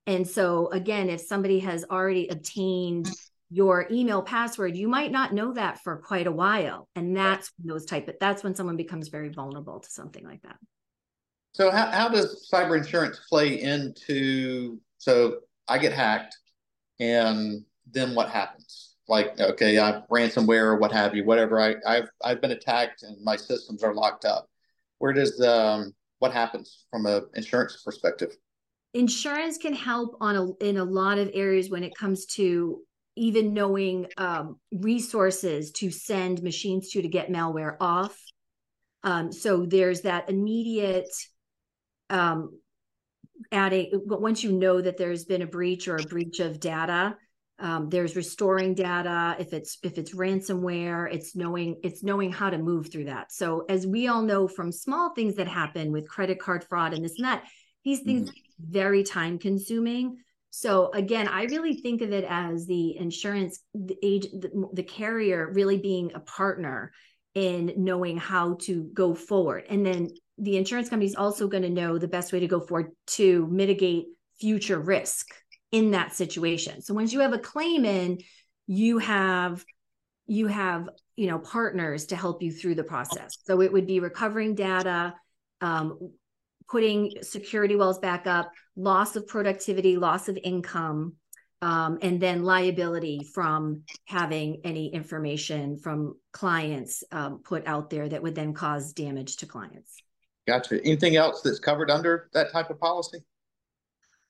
and 0.06 0.26
so 0.26 0.68
again 0.68 1.08
if 1.08 1.20
somebody 1.20 1.60
has 1.60 1.84
already 1.90 2.28
obtained 2.28 3.10
your 3.50 3.86
email 3.90 4.22
password 4.22 4.76
you 4.76 4.88
might 4.88 5.12
not 5.12 5.32
know 5.32 5.52
that 5.52 5.80
for 5.82 5.96
quite 5.98 6.26
a 6.26 6.32
while 6.32 6.88
and 6.96 7.16
that's 7.16 7.52
those 7.62 7.84
type 7.84 8.08
of 8.08 8.14
that's 8.20 8.42
when 8.42 8.54
someone 8.54 8.76
becomes 8.76 9.08
very 9.08 9.28
vulnerable 9.28 9.80
to 9.80 9.90
something 9.90 10.24
like 10.24 10.42
that 10.42 10.56
so 11.52 11.70
how, 11.70 11.86
how 11.90 12.08
does 12.08 12.48
cyber 12.52 12.76
insurance 12.76 13.20
play 13.28 13.60
into 13.60 14.80
so 14.98 15.36
i 15.68 15.78
get 15.78 15.92
hacked 15.92 16.36
and 16.98 17.64
then 17.90 18.14
what 18.14 18.30
happens 18.30 18.92
like 19.08 19.38
okay, 19.40 19.78
I 19.78 20.02
ransomware 20.10 20.62
or 20.62 20.76
what 20.76 20.92
have 20.92 21.14
you, 21.14 21.24
whatever. 21.24 21.60
I, 21.60 21.74
I've 21.86 22.08
I've 22.24 22.40
been 22.40 22.52
attacked 22.52 23.02
and 23.02 23.22
my 23.22 23.36
systems 23.36 23.82
are 23.82 23.94
locked 23.94 24.24
up. 24.24 24.48
Where 24.98 25.12
does 25.12 25.40
um 25.40 25.94
what 26.18 26.32
happens 26.32 26.86
from 26.90 27.06
a 27.06 27.22
insurance 27.34 27.82
perspective? 27.84 28.36
Insurance 28.94 29.58
can 29.58 29.74
help 29.74 30.16
on 30.20 30.36
a 30.36 30.64
in 30.64 30.76
a 30.76 30.84
lot 30.84 31.18
of 31.18 31.30
areas 31.32 31.70
when 31.70 31.84
it 31.84 31.94
comes 31.94 32.26
to 32.26 32.80
even 33.16 33.52
knowing 33.52 34.06
um, 34.16 34.58
resources 34.72 35.70
to 35.72 35.90
send 35.90 36.42
machines 36.42 36.90
to 36.90 37.02
to 37.02 37.08
get 37.08 37.30
malware 37.30 37.76
off. 37.80 38.18
Um, 39.02 39.32
so 39.32 39.66
there's 39.66 40.02
that 40.02 40.30
immediate 40.30 41.08
um, 42.10 42.50
adding 43.50 44.02
but 44.06 44.20
once 44.20 44.44
you 44.44 44.52
know 44.52 44.80
that 44.80 44.96
there's 44.96 45.24
been 45.24 45.42
a 45.42 45.46
breach 45.46 45.88
or 45.88 45.96
a 45.96 46.02
breach 46.02 46.38
of 46.40 46.60
data 46.60 47.16
um, 47.58 47.88
there's 47.88 48.16
restoring 48.16 48.74
data 48.74 49.36
if 49.38 49.52
it's 49.52 49.78
if 49.82 49.98
it's 49.98 50.14
ransomware 50.14 51.12
it's 51.12 51.34
knowing 51.34 51.76
it's 51.82 52.02
knowing 52.02 52.30
how 52.30 52.50
to 52.50 52.58
move 52.58 52.92
through 52.92 53.04
that 53.04 53.32
so 53.32 53.64
as 53.68 53.86
we 53.86 54.06
all 54.08 54.22
know 54.22 54.46
from 54.46 54.70
small 54.70 55.14
things 55.14 55.34
that 55.36 55.48
happen 55.48 55.90
with 55.90 56.08
credit 56.08 56.38
card 56.38 56.64
fraud 56.64 56.92
and 56.92 57.04
this 57.04 57.16
and 57.16 57.26
that 57.26 57.44
these 57.84 58.00
things 58.00 58.28
mm-hmm. 58.30 58.38
Very 58.68 59.02
time 59.02 59.38
consuming 59.38 60.16
so 60.50 60.90
again 60.92 61.28
i 61.28 61.44
really 61.44 61.74
think 61.74 62.02
of 62.02 62.12
it 62.12 62.24
as 62.28 62.66
the 62.66 62.96
insurance 62.96 63.60
the 63.74 63.96
age 64.02 64.26
the, 64.32 64.68
the 64.72 64.82
carrier 64.82 65.50
really 65.52 65.78
being 65.78 66.12
a 66.14 66.20
partner 66.20 66.92
in 67.34 67.72
knowing 67.76 68.16
how 68.16 68.54
to 68.60 68.90
go 68.94 69.14
forward 69.14 69.64
and 69.68 69.84
then 69.84 70.08
the 70.38 70.56
insurance 70.56 70.88
company 70.88 71.06
is 71.06 71.14
also 71.14 71.46
going 71.46 71.62
to 71.62 71.70
know 71.70 71.98
the 71.98 72.08
best 72.08 72.32
way 72.32 72.40
to 72.40 72.48
go 72.48 72.60
forward 72.60 72.90
to 73.06 73.46
mitigate 73.50 74.06
future 74.40 74.78
risk 74.78 75.26
in 75.70 75.92
that 75.92 76.14
situation. 76.14 76.82
So 76.82 76.94
once 76.94 77.12
you 77.12 77.20
have 77.20 77.32
a 77.32 77.38
claim 77.38 77.84
in, 77.84 78.18
you 78.66 78.98
have 78.98 79.64
you 80.26 80.46
have 80.46 80.88
you 81.16 81.26
know 81.26 81.38
partners 81.38 82.06
to 82.06 82.16
help 82.16 82.42
you 82.42 82.52
through 82.52 82.76
the 82.76 82.84
process. 82.84 83.38
So 83.44 83.60
it 83.60 83.72
would 83.72 83.86
be 83.86 84.00
recovering 84.00 84.54
data, 84.54 85.14
um, 85.60 86.12
putting 86.72 87.12
security 87.20 87.76
wells 87.76 87.98
back 87.98 88.26
up, 88.26 88.50
loss 88.76 89.14
of 89.14 89.26
productivity, 89.28 89.98
loss 89.98 90.30
of 90.30 90.38
income, 90.42 91.12
um, 91.60 91.98
and 92.00 92.18
then 92.18 92.42
liability 92.42 93.20
from 93.34 93.82
having 94.06 94.62
any 94.64 94.88
information 94.92 95.76
from 95.78 96.14
clients 96.32 97.04
um, 97.12 97.40
put 97.44 97.66
out 97.66 97.90
there 97.90 98.08
that 98.08 98.22
would 98.22 98.34
then 98.34 98.54
cause 98.54 98.94
damage 98.94 99.36
to 99.36 99.46
clients. 99.46 100.02
Gotcha. 100.48 100.82
Anything 100.82 101.14
else 101.14 101.42
that's 101.42 101.60
covered 101.60 101.90
under 101.90 102.30
that 102.32 102.50
type 102.50 102.70
of 102.70 102.80
policy? 102.80 103.18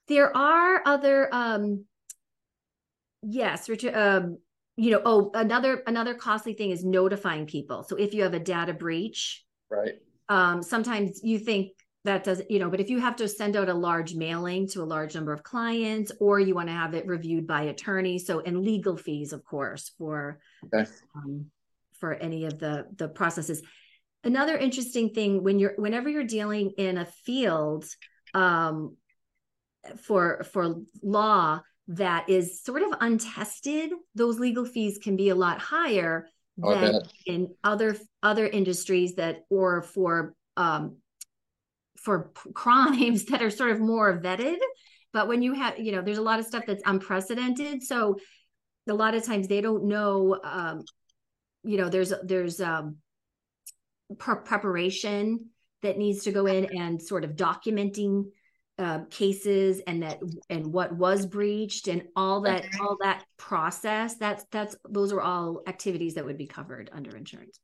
There 0.08 0.36
are 0.36 0.82
other 0.84 1.32
um 1.32 1.84
yes, 3.22 3.68
Richard 3.68 3.94
um 3.94 4.38
you 4.76 4.90
know, 4.90 5.00
oh, 5.04 5.30
another 5.34 5.82
another 5.86 6.14
costly 6.14 6.54
thing 6.54 6.70
is 6.70 6.84
notifying 6.84 7.46
people. 7.46 7.84
So 7.84 7.96
if 7.96 8.12
you 8.14 8.24
have 8.24 8.34
a 8.34 8.40
data 8.40 8.74
breach, 8.74 9.44
right. 9.70 9.94
Um 10.28 10.62
sometimes 10.62 11.20
you 11.22 11.38
think 11.38 11.70
that 12.04 12.24
does 12.24 12.42
you 12.48 12.58
know 12.58 12.68
but 12.68 12.80
if 12.80 12.90
you 12.90 12.98
have 12.98 13.16
to 13.16 13.28
send 13.28 13.56
out 13.56 13.68
a 13.68 13.74
large 13.74 14.14
mailing 14.14 14.66
to 14.68 14.82
a 14.82 14.84
large 14.84 15.14
number 15.14 15.32
of 15.32 15.42
clients 15.42 16.12
or 16.20 16.40
you 16.40 16.54
want 16.54 16.68
to 16.68 16.74
have 16.74 16.94
it 16.94 17.06
reviewed 17.06 17.46
by 17.46 17.62
attorney 17.62 18.18
so 18.18 18.40
and 18.40 18.62
legal 18.62 18.96
fees 18.96 19.32
of 19.32 19.44
course 19.44 19.92
for 19.98 20.40
okay. 20.66 20.90
um, 21.14 21.46
for 22.00 22.14
any 22.14 22.44
of 22.44 22.58
the 22.58 22.86
the 22.96 23.08
processes 23.08 23.62
another 24.24 24.56
interesting 24.56 25.10
thing 25.10 25.42
when 25.42 25.58
you're 25.58 25.74
whenever 25.76 26.08
you're 26.08 26.24
dealing 26.24 26.70
in 26.76 26.98
a 26.98 27.06
field 27.06 27.84
um, 28.34 28.96
for 30.00 30.44
for 30.52 30.76
law 31.02 31.60
that 31.88 32.28
is 32.28 32.62
sort 32.62 32.82
of 32.82 32.94
untested, 33.00 33.90
those 34.14 34.38
legal 34.38 34.64
fees 34.64 34.98
can 35.02 35.16
be 35.16 35.28
a 35.30 35.34
lot 35.34 35.58
higher 35.58 36.26
than 36.56 37.00
in 37.26 37.48
other 37.64 37.96
other 38.22 38.46
industries 38.46 39.16
that 39.16 39.44
or 39.50 39.82
for 39.82 40.34
um, 40.56 40.96
for 42.02 42.32
crimes 42.54 43.24
that 43.26 43.42
are 43.42 43.50
sort 43.50 43.70
of 43.70 43.80
more 43.80 44.20
vetted. 44.20 44.58
But 45.12 45.28
when 45.28 45.42
you 45.42 45.54
have, 45.54 45.78
you 45.78 45.92
know, 45.92 46.02
there's 46.02 46.18
a 46.18 46.22
lot 46.22 46.38
of 46.38 46.46
stuff 46.46 46.64
that's 46.66 46.82
unprecedented. 46.86 47.82
So 47.82 48.16
a 48.88 48.94
lot 48.94 49.14
of 49.14 49.24
times 49.24 49.46
they 49.46 49.60
don't 49.60 49.84
know, 49.84 50.38
um, 50.42 50.84
you 51.62 51.76
know, 51.76 51.88
there's 51.88 52.12
there's 52.24 52.60
um, 52.60 52.96
preparation 54.18 55.50
that 55.82 55.98
needs 55.98 56.24
to 56.24 56.32
go 56.32 56.46
in 56.46 56.64
and 56.76 57.00
sort 57.00 57.24
of 57.24 57.32
documenting 57.32 58.24
uh, 58.78 59.00
cases 59.10 59.80
and 59.86 60.02
that 60.02 60.18
and 60.48 60.72
what 60.72 60.96
was 60.96 61.26
breached 61.26 61.88
and 61.88 62.02
all 62.16 62.40
that 62.40 62.64
all 62.80 62.96
that 63.00 63.22
process 63.36 64.16
that's 64.16 64.44
that's 64.50 64.74
those 64.88 65.12
are 65.12 65.20
all 65.20 65.62
activities 65.66 66.14
that 66.14 66.24
would 66.24 66.38
be 66.38 66.46
covered 66.46 66.88
under 66.92 67.14
insurance 67.14 67.60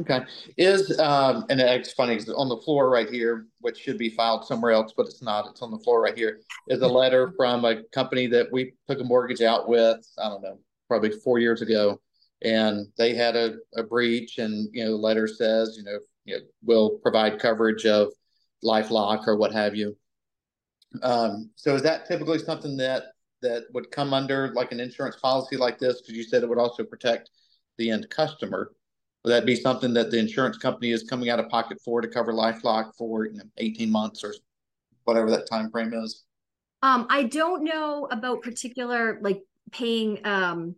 okay. 0.00 0.20
Is 0.56 0.98
um 0.98 1.44
and 1.50 1.60
it's 1.60 1.92
funny 1.92 2.18
on 2.36 2.48
the 2.48 2.56
floor 2.58 2.90
right 2.90 3.08
here 3.08 3.46
which 3.60 3.78
should 3.78 3.98
be 3.98 4.10
filed 4.10 4.44
somewhere 4.44 4.72
else 4.72 4.92
but 4.96 5.06
it's 5.06 5.22
not. 5.22 5.46
It's 5.50 5.62
on 5.62 5.70
the 5.70 5.78
floor 5.78 6.00
right 6.00 6.16
here. 6.16 6.40
Is 6.68 6.82
a 6.82 6.88
letter 6.88 7.32
from 7.36 7.64
a 7.64 7.82
company 7.94 8.26
that 8.28 8.50
we 8.52 8.74
took 8.88 9.00
a 9.00 9.04
mortgage 9.04 9.42
out 9.42 9.68
with 9.68 9.98
i 10.18 10.28
don't 10.28 10.42
know 10.42 10.58
probably 10.88 11.10
four 11.10 11.38
years 11.38 11.62
ago. 11.62 12.00
And 12.44 12.86
they 12.98 13.14
had 13.14 13.36
a, 13.36 13.54
a 13.76 13.82
breach 13.82 14.38
and 14.38 14.68
you 14.72 14.84
know 14.84 14.90
the 14.90 14.96
letter 14.96 15.26
says 15.26 15.76
you 15.76 15.84
know, 15.84 15.98
you 16.24 16.36
know 16.36 16.42
will 16.62 16.98
provide 17.02 17.38
coverage 17.38 17.86
of 17.86 18.12
LifeLock 18.64 19.26
or 19.26 19.36
what 19.36 19.52
have 19.52 19.74
you. 19.74 19.96
Um, 21.02 21.50
so 21.56 21.74
is 21.74 21.82
that 21.82 22.06
typically 22.06 22.38
something 22.38 22.76
that 22.76 23.04
that 23.40 23.64
would 23.72 23.90
come 23.90 24.14
under 24.14 24.52
like 24.54 24.72
an 24.72 24.80
insurance 24.80 25.16
policy 25.16 25.56
like 25.56 25.78
this? 25.78 26.00
Because 26.00 26.14
you 26.16 26.22
said 26.22 26.42
it 26.42 26.48
would 26.48 26.58
also 26.58 26.84
protect 26.84 27.30
the 27.78 27.90
end 27.90 28.08
customer. 28.10 28.72
Would 29.24 29.30
that 29.30 29.46
be 29.46 29.54
something 29.54 29.92
that 29.94 30.10
the 30.10 30.18
insurance 30.18 30.58
company 30.58 30.90
is 30.90 31.04
coming 31.04 31.30
out 31.30 31.38
of 31.38 31.48
pocket 31.48 31.78
for 31.84 32.00
to 32.00 32.08
cover 32.08 32.32
LifeLock 32.32 32.92
for 32.96 33.26
you 33.26 33.34
know, 33.34 33.44
18 33.58 33.90
months 33.90 34.24
or 34.24 34.34
whatever 35.04 35.30
that 35.30 35.48
time 35.48 35.70
frame 35.70 35.92
is? 35.94 36.24
Um, 36.82 37.06
I 37.08 37.24
don't 37.24 37.62
know 37.62 38.08
about 38.10 38.42
particular 38.42 39.18
like 39.22 39.42
paying 39.70 40.18
um 40.26 40.74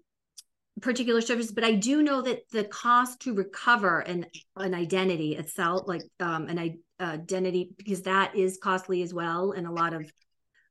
particular 0.81 1.21
services, 1.21 1.53
but 1.53 1.65
I 1.65 1.73
do 1.73 2.03
know 2.03 2.23
that 2.23 2.49
the 2.51 2.65
cost 2.65 3.21
to 3.21 3.35
recover 3.35 4.01
an 4.01 4.27
an 4.57 4.75
identity 4.75 5.37
itself, 5.37 5.83
like 5.87 6.03
um, 6.21 6.49
an 6.49 6.79
identity, 7.01 7.71
because 7.77 8.03
that 8.03 8.35
is 8.37 8.59
costly 8.63 9.03
as 9.03 9.15
well, 9.15 9.53
and 9.53 9.67
a 9.67 9.73
lot 9.73 9.95
of 9.95 10.11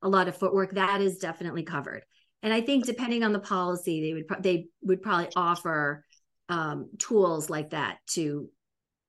a 0.01 0.09
lot 0.09 0.27
of 0.27 0.37
footwork 0.37 0.75
that 0.75 1.01
is 1.01 1.17
definitely 1.17 1.63
covered. 1.63 2.03
And 2.41 2.53
I 2.53 2.61
think 2.61 2.85
depending 2.85 3.23
on 3.23 3.31
the 3.31 3.39
policy, 3.39 4.01
they 4.01 4.13
would 4.13 4.43
they 4.43 4.67
would 4.81 5.01
probably 5.01 5.29
offer 5.35 6.05
um, 6.49 6.89
tools 6.97 7.49
like 7.49 7.71
that 7.71 7.97
to 8.11 8.49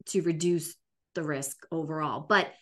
to 0.07 0.23
reduce 0.23 0.75
the 1.15 1.23
risk 1.23 1.67
overall. 1.71 2.27
But 2.29 2.53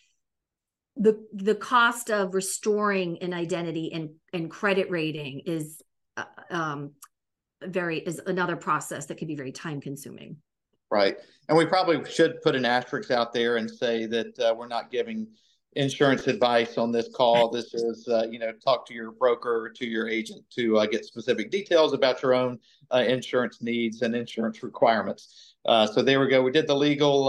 the 0.95 1.25
the 1.33 1.55
cost 1.55 2.11
of 2.11 2.33
restoring 2.33 3.21
an 3.21 3.33
identity 3.33 3.91
and 3.93 4.11
and 4.31 4.49
credit 4.49 4.89
rating 4.89 5.41
is 5.45 5.81
uh, 6.17 6.25
um 6.49 6.91
very 7.63 7.99
is 7.99 8.19
another 8.25 8.55
process 8.55 9.07
that 9.07 9.17
can 9.17 9.27
be 9.27 9.35
very 9.35 9.51
time 9.51 9.81
consuming. 9.81 10.37
Right. 10.91 11.17
And 11.49 11.57
we 11.57 11.65
probably 11.65 12.07
should 12.09 12.41
put 12.41 12.55
an 12.55 12.65
asterisk 12.65 13.09
out 13.09 13.33
there 13.33 13.57
and 13.57 13.69
say 13.69 14.05
that 14.05 14.39
uh, 14.39 14.53
we're 14.55 14.67
not 14.67 14.91
giving 14.91 15.27
insurance 15.75 16.27
advice 16.27 16.77
on 16.77 16.91
this 16.91 17.09
call 17.13 17.49
this 17.49 17.73
is 17.73 18.07
uh, 18.07 18.25
you 18.29 18.39
know 18.39 18.51
talk 18.51 18.85
to 18.85 18.93
your 18.93 19.11
broker 19.11 19.71
to 19.75 19.85
your 19.85 20.07
agent 20.07 20.43
to 20.49 20.77
uh, 20.77 20.85
get 20.85 21.05
specific 21.05 21.49
details 21.49 21.93
about 21.93 22.21
your 22.21 22.33
own 22.33 22.59
uh, 22.93 23.03
insurance 23.07 23.61
needs 23.61 24.01
and 24.01 24.15
insurance 24.15 24.63
requirements 24.63 25.55
uh, 25.65 25.87
so 25.87 26.01
there 26.01 26.19
we 26.19 26.27
go 26.27 26.41
we 26.41 26.51
did 26.51 26.67
the 26.67 26.75
legal 26.75 27.25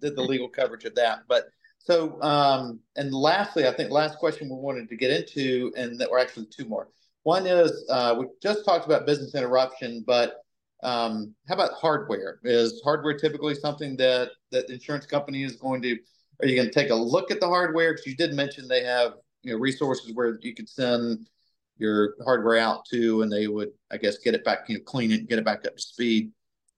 did 0.00 0.16
the 0.16 0.22
legal 0.22 0.48
coverage 0.48 0.84
of 0.84 0.94
that 0.94 1.20
but 1.28 1.48
so, 1.84 2.20
um, 2.22 2.80
and 2.96 3.12
lastly, 3.12 3.68
I 3.68 3.72
think 3.72 3.90
last 3.90 4.18
question 4.18 4.48
we 4.48 4.56
wanted 4.56 4.88
to 4.88 4.96
get 4.96 5.10
into, 5.10 5.70
and 5.76 6.00
that 6.00 6.10
were 6.10 6.18
actually 6.18 6.46
two 6.46 6.64
more. 6.64 6.88
One 7.24 7.46
is 7.46 7.84
uh, 7.90 8.16
we 8.18 8.26
just 8.42 8.64
talked 8.64 8.86
about 8.86 9.04
business 9.04 9.34
interruption, 9.34 10.02
but 10.06 10.36
um, 10.82 11.34
how 11.46 11.54
about 11.54 11.72
hardware? 11.72 12.40
Is 12.42 12.80
hardware 12.82 13.18
typically 13.18 13.54
something 13.54 13.98
that 13.98 14.30
that 14.50 14.70
insurance 14.70 15.04
company 15.04 15.44
is 15.44 15.56
going 15.56 15.82
to? 15.82 15.98
Are 16.40 16.46
you 16.46 16.56
going 16.56 16.68
to 16.68 16.74
take 16.74 16.90
a 16.90 16.94
look 16.94 17.30
at 17.30 17.40
the 17.40 17.46
hardware? 17.46 17.92
Because 17.92 18.06
you 18.06 18.16
did 18.16 18.34
mention 18.34 18.68
they 18.68 18.84
have 18.84 19.14
you 19.42 19.52
know 19.52 19.58
resources 19.58 20.12
where 20.14 20.38
you 20.42 20.54
could 20.54 20.68
send 20.68 21.28
your 21.76 22.14
hardware 22.24 22.58
out 22.58 22.84
to, 22.86 23.22
and 23.22 23.32
they 23.32 23.48
would, 23.48 23.70
I 23.90 23.96
guess, 23.96 24.18
get 24.18 24.34
it 24.34 24.44
back, 24.44 24.68
you 24.68 24.78
know, 24.78 24.84
clean 24.84 25.10
it, 25.10 25.20
and 25.20 25.28
get 25.28 25.38
it 25.38 25.44
back 25.44 25.66
up 25.66 25.76
to 25.76 25.82
speed. 25.82 26.32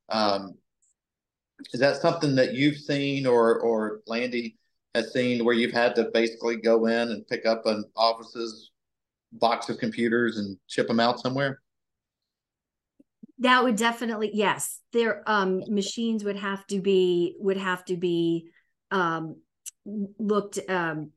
Um, 0.08 0.54
is 1.72 1.80
that 1.80 1.96
something 1.96 2.34
that 2.36 2.54
you've 2.54 2.78
seen, 2.78 3.26
or 3.26 3.58
or 3.60 4.00
Landy? 4.06 4.56
has 4.96 5.12
seen 5.12 5.44
where 5.44 5.54
you've 5.54 5.72
had 5.72 5.94
to 5.94 6.10
basically 6.12 6.56
go 6.56 6.86
in 6.86 7.10
and 7.10 7.28
pick 7.28 7.46
up 7.46 7.66
an 7.66 7.84
office's 7.94 8.72
box 9.32 9.68
of 9.68 9.78
computers 9.78 10.38
and 10.38 10.56
ship 10.66 10.88
them 10.88 10.98
out 10.98 11.20
somewhere? 11.20 11.60
That 13.38 13.62
would 13.62 13.76
definitely 13.76 14.30
yes. 14.32 14.80
Their 14.92 15.22
um, 15.26 15.62
machines 15.68 16.24
would 16.24 16.36
have 16.36 16.66
to 16.68 16.80
be 16.80 17.36
would 17.38 17.58
have 17.58 17.84
to 17.84 17.96
be 17.96 18.48
um, 18.90 19.36
looked 20.18 20.58
um, 20.68 21.12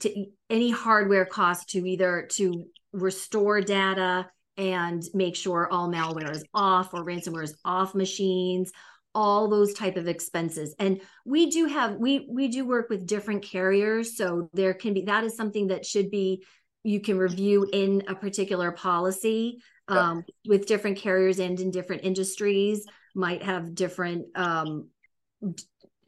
to 0.00 0.26
any 0.48 0.70
hardware 0.70 1.26
cost 1.26 1.70
to 1.70 1.86
either 1.86 2.28
to 2.32 2.64
restore 2.92 3.60
data 3.60 4.28
and 4.56 5.02
make 5.14 5.34
sure 5.34 5.68
all 5.70 5.90
malware 5.90 6.30
is 6.30 6.44
off 6.54 6.94
or 6.94 7.04
ransomware 7.04 7.44
is 7.44 7.56
off 7.64 7.94
machines 7.94 8.72
all 9.14 9.48
those 9.48 9.74
type 9.74 9.96
of 9.96 10.08
expenses. 10.08 10.74
And 10.78 11.00
we 11.24 11.50
do 11.50 11.66
have 11.66 11.96
we 11.96 12.26
we 12.30 12.48
do 12.48 12.66
work 12.66 12.88
with 12.88 13.06
different 13.06 13.42
carriers 13.42 14.16
so 14.16 14.48
there 14.52 14.74
can 14.74 14.94
be 14.94 15.02
that 15.02 15.24
is 15.24 15.36
something 15.36 15.68
that 15.68 15.84
should 15.84 16.10
be 16.10 16.44
you 16.82 17.00
can 17.00 17.18
review 17.18 17.68
in 17.72 18.02
a 18.08 18.14
particular 18.14 18.72
policy 18.72 19.62
um, 19.88 20.24
with 20.46 20.66
different 20.66 20.98
carriers 20.98 21.38
and 21.38 21.60
in 21.60 21.70
different 21.70 22.04
industries 22.04 22.86
might 23.14 23.42
have 23.42 23.74
different 23.74 24.26
um, 24.34 24.88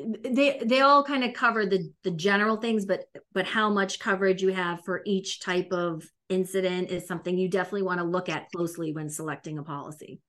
they 0.01 0.61
they 0.65 0.81
all 0.81 1.05
kind 1.05 1.23
of 1.23 1.33
cover 1.33 1.67
the 1.67 1.91
the 2.03 2.11
general 2.11 2.57
things 2.57 2.85
but 2.85 3.05
but 3.33 3.47
how 3.47 3.71
much 3.71 4.01
coverage 4.01 4.43
you 4.43 4.53
have 4.53 4.85
for 4.85 5.03
each 5.05 5.41
type 5.41 5.73
of 5.73 6.05
incident 6.29 6.91
is 6.91 7.07
something 7.07 7.39
you 7.39 7.49
definitely 7.49 7.83
want 7.83 8.01
to 8.01 8.05
look 8.05 8.29
at 8.29 8.51
closely 8.51 8.93
when 8.93 9.09
selecting 9.09 9.59
a 9.59 9.63
policy 9.63 10.21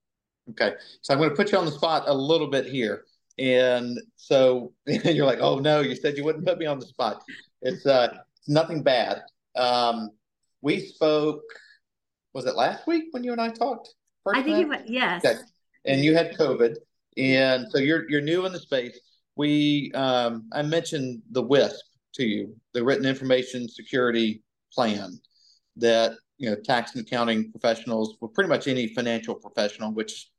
Okay, 0.51 0.73
so 1.01 1.13
I'm 1.13 1.19
going 1.19 1.31
to 1.31 1.35
put 1.35 1.51
you 1.51 1.57
on 1.57 1.65
the 1.65 1.71
spot 1.71 2.03
a 2.05 2.13
little 2.13 2.47
bit 2.47 2.67
here, 2.67 3.05
and 3.39 3.97
so 4.15 4.73
you're 4.85 5.25
like, 5.25 5.39
"Oh 5.41 5.57
no, 5.57 5.81
you 5.81 5.95
said 5.95 6.17
you 6.17 6.23
wouldn't 6.23 6.45
put 6.45 6.59
me 6.59 6.67
on 6.67 6.77
the 6.77 6.85
spot." 6.85 7.23
It's 7.61 7.85
uh, 7.85 8.09
it's 8.37 8.49
nothing 8.49 8.83
bad. 8.83 9.21
Um, 9.55 10.11
we 10.61 10.79
spoke. 10.79 11.41
Was 12.33 12.45
it 12.45 12.55
last 12.55 12.85
week 12.85 13.05
when 13.11 13.23
you 13.23 13.31
and 13.31 13.41
I 13.41 13.49
talked? 13.49 13.95
I 14.31 14.43
think 14.43 14.59
it 14.59 14.67
was 14.67 14.81
yes. 14.85 15.25
Okay. 15.25 15.39
And 15.85 16.01
you 16.01 16.15
had 16.15 16.37
COVID, 16.37 16.75
and 17.17 17.65
so 17.71 17.79
you're 17.79 18.07
you're 18.09 18.21
new 18.21 18.45
in 18.45 18.53
the 18.53 18.59
space. 18.59 18.99
We 19.35 19.91
um, 19.93 20.47
I 20.53 20.61
mentioned 20.61 21.21
the 21.31 21.43
WISP 21.43 21.75
to 22.15 22.25
you, 22.25 22.55
the 22.73 22.83
Written 22.83 23.05
Information 23.05 23.67
Security 23.67 24.43
Plan, 24.73 25.19
that 25.77 26.13
you 26.37 26.49
know 26.49 26.55
tax 26.55 26.95
and 26.95 27.05
accounting 27.05 27.51
professionals, 27.51 28.17
well, 28.19 28.29
pretty 28.29 28.49
much 28.49 28.67
any 28.67 28.87
financial 28.87 29.35
professional, 29.35 29.91
which 29.91 30.29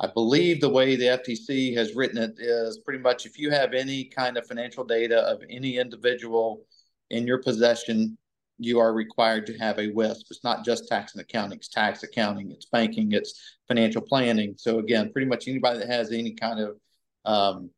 I 0.00 0.06
believe 0.06 0.60
the 0.60 0.68
way 0.68 0.96
the 0.96 1.04
FTC 1.04 1.76
has 1.76 1.94
written 1.94 2.18
it 2.18 2.34
is 2.38 2.78
pretty 2.78 3.00
much 3.00 3.26
if 3.26 3.38
you 3.38 3.50
have 3.50 3.74
any 3.74 4.04
kind 4.04 4.38
of 4.38 4.46
financial 4.46 4.82
data 4.82 5.18
of 5.20 5.42
any 5.50 5.76
individual 5.76 6.64
in 7.10 7.26
your 7.26 7.42
possession, 7.42 8.16
you 8.56 8.78
are 8.78 8.94
required 8.94 9.46
to 9.46 9.58
have 9.58 9.78
a 9.78 9.88
WISP. 9.88 10.26
It's 10.30 10.44
not 10.44 10.64
just 10.64 10.88
tax 10.88 11.12
and 11.12 11.20
accounting, 11.20 11.58
it's 11.58 11.68
tax 11.68 12.02
accounting, 12.02 12.50
it's 12.50 12.66
banking, 12.66 13.12
it's 13.12 13.58
financial 13.68 14.00
planning. 14.00 14.54
So 14.56 14.78
again, 14.78 15.12
pretty 15.12 15.28
much 15.28 15.48
anybody 15.48 15.80
that 15.80 15.88
has 15.88 16.12
any 16.12 16.32
kind 16.32 16.60
of 16.60 16.76
um, 17.26 17.70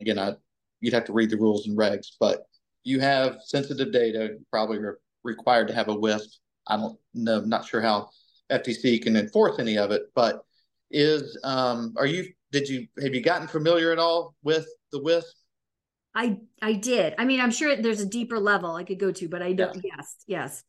again, 0.00 0.18
I 0.18 0.34
you'd 0.80 0.94
have 0.94 1.04
to 1.06 1.12
read 1.12 1.30
the 1.30 1.36
rules 1.36 1.66
and 1.66 1.76
regs, 1.76 2.08
but 2.20 2.46
you 2.84 3.00
have 3.00 3.38
sensitive 3.44 3.92
data, 3.92 4.36
probably 4.50 4.78
re- 4.78 4.92
required 5.24 5.68
to 5.68 5.74
have 5.74 5.88
a 5.88 5.94
WISP. 5.94 6.38
I 6.66 6.76
don't 6.76 6.98
know, 7.14 7.38
I'm 7.38 7.48
not 7.48 7.66
sure 7.66 7.80
how 7.80 8.10
FTC 8.50 9.02
can 9.02 9.16
enforce 9.16 9.58
any 9.58 9.76
of 9.76 9.90
it, 9.90 10.02
but 10.14 10.42
is 10.90 11.38
um 11.44 11.94
are 11.96 12.06
you 12.06 12.24
did 12.50 12.68
you 12.68 12.86
have 13.02 13.14
you 13.14 13.20
gotten 13.20 13.46
familiar 13.46 13.92
at 13.92 13.98
all 13.98 14.34
with 14.42 14.66
the 14.92 15.02
wisp 15.02 15.36
i 16.14 16.38
i 16.62 16.72
did 16.72 17.14
i 17.18 17.24
mean 17.24 17.40
i'm 17.40 17.50
sure 17.50 17.76
there's 17.76 18.00
a 18.00 18.06
deeper 18.06 18.38
level 18.38 18.74
i 18.74 18.82
could 18.82 18.98
go 18.98 19.12
to 19.12 19.28
but 19.28 19.42
i 19.42 19.52
don't 19.52 19.74
yeah. 19.76 19.92
yes 19.96 20.16
yes 20.26 20.64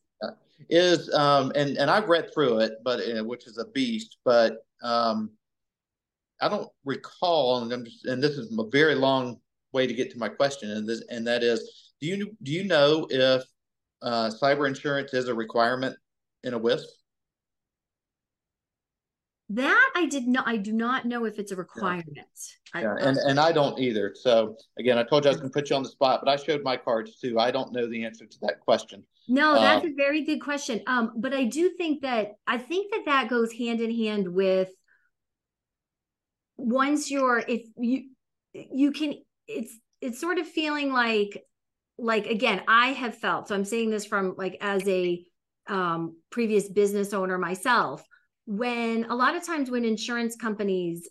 is 0.69 1.13
um 1.13 1.51
and 1.55 1.77
and 1.77 1.89
i've 1.89 2.09
read 2.09 2.29
through 2.33 2.59
it 2.59 2.73
but 2.83 2.99
uh, 2.99 3.23
which 3.23 3.47
is 3.47 3.57
a 3.57 3.65
beast 3.67 4.17
but 4.25 4.57
um 4.83 5.31
i 6.41 6.49
don't 6.49 6.69
recall 6.85 7.71
and, 7.71 7.85
just, 7.85 8.05
and 8.05 8.23
this 8.23 8.31
is 8.31 8.55
a 8.57 8.69
very 8.71 8.95
long 8.95 9.37
way 9.73 9.85
to 9.85 9.93
get 9.93 10.11
to 10.11 10.17
my 10.17 10.29
question 10.29 10.71
and 10.71 10.87
this 10.87 11.03
and 11.09 11.25
that 11.25 11.43
is 11.43 11.91
do 12.01 12.07
you 12.07 12.35
do 12.43 12.51
you 12.51 12.63
know 12.63 13.07
if 13.09 13.43
uh, 14.01 14.29
cyber 14.41 14.67
insurance 14.67 15.13
is 15.13 15.27
a 15.27 15.33
requirement 15.33 15.95
in 16.43 16.53
a 16.53 16.57
wisp 16.57 16.87
that 19.49 19.91
I 19.95 20.05
did 20.05 20.27
not. 20.27 20.47
I 20.47 20.57
do 20.57 20.71
not 20.71 21.05
know 21.05 21.25
if 21.25 21.39
it's 21.39 21.51
a 21.51 21.55
requirement. 21.55 22.05
Yeah, 22.75 22.81
yeah. 22.81 22.95
and 22.99 23.17
and 23.17 23.39
I 23.39 23.51
don't 23.51 23.79
either. 23.79 24.13
So 24.15 24.55
again, 24.77 24.99
I 24.99 25.03
told 25.03 25.25
you 25.25 25.29
I 25.29 25.33
was 25.33 25.39
going 25.39 25.51
to 25.51 25.53
put 25.53 25.69
you 25.71 25.75
on 25.75 25.81
the 25.81 25.89
spot, 25.89 26.21
but 26.23 26.29
I 26.31 26.35
showed 26.35 26.63
my 26.63 26.77
cards 26.77 27.17
too. 27.19 27.39
I 27.39 27.49
don't 27.49 27.73
know 27.73 27.89
the 27.89 28.05
answer 28.05 28.27
to 28.27 28.37
that 28.41 28.59
question. 28.59 29.03
No, 29.27 29.55
that's 29.55 29.83
um, 29.83 29.91
a 29.91 29.95
very 29.95 30.23
good 30.23 30.39
question. 30.39 30.81
Um, 30.85 31.13
but 31.17 31.33
I 31.33 31.45
do 31.45 31.69
think 31.69 32.01
that 32.01 32.35
I 32.45 32.59
think 32.59 32.91
that 32.91 33.05
that 33.05 33.29
goes 33.29 33.51
hand 33.51 33.81
in 33.81 33.95
hand 33.95 34.27
with 34.27 34.69
once 36.59 37.09
you're 37.09 37.39
if 37.39 37.61
you 37.77 38.09
you 38.53 38.91
can 38.91 39.13
it's 39.47 39.77
it's 40.01 40.19
sort 40.19 40.37
of 40.37 40.47
feeling 40.47 40.91
like 40.91 41.43
like 41.97 42.27
again 42.27 42.61
I 42.67 42.89
have 42.89 43.17
felt 43.17 43.47
so 43.47 43.55
I'm 43.55 43.65
saying 43.65 43.89
this 43.89 44.05
from 44.05 44.35
like 44.37 44.57
as 44.61 44.87
a 44.87 45.23
um 45.67 46.17
previous 46.29 46.69
business 46.69 47.13
owner 47.13 47.37
myself 47.37 48.03
when 48.45 49.05
a 49.05 49.15
lot 49.15 49.35
of 49.35 49.45
times 49.45 49.69
when 49.69 49.85
insurance 49.85 50.35
companies 50.35 51.07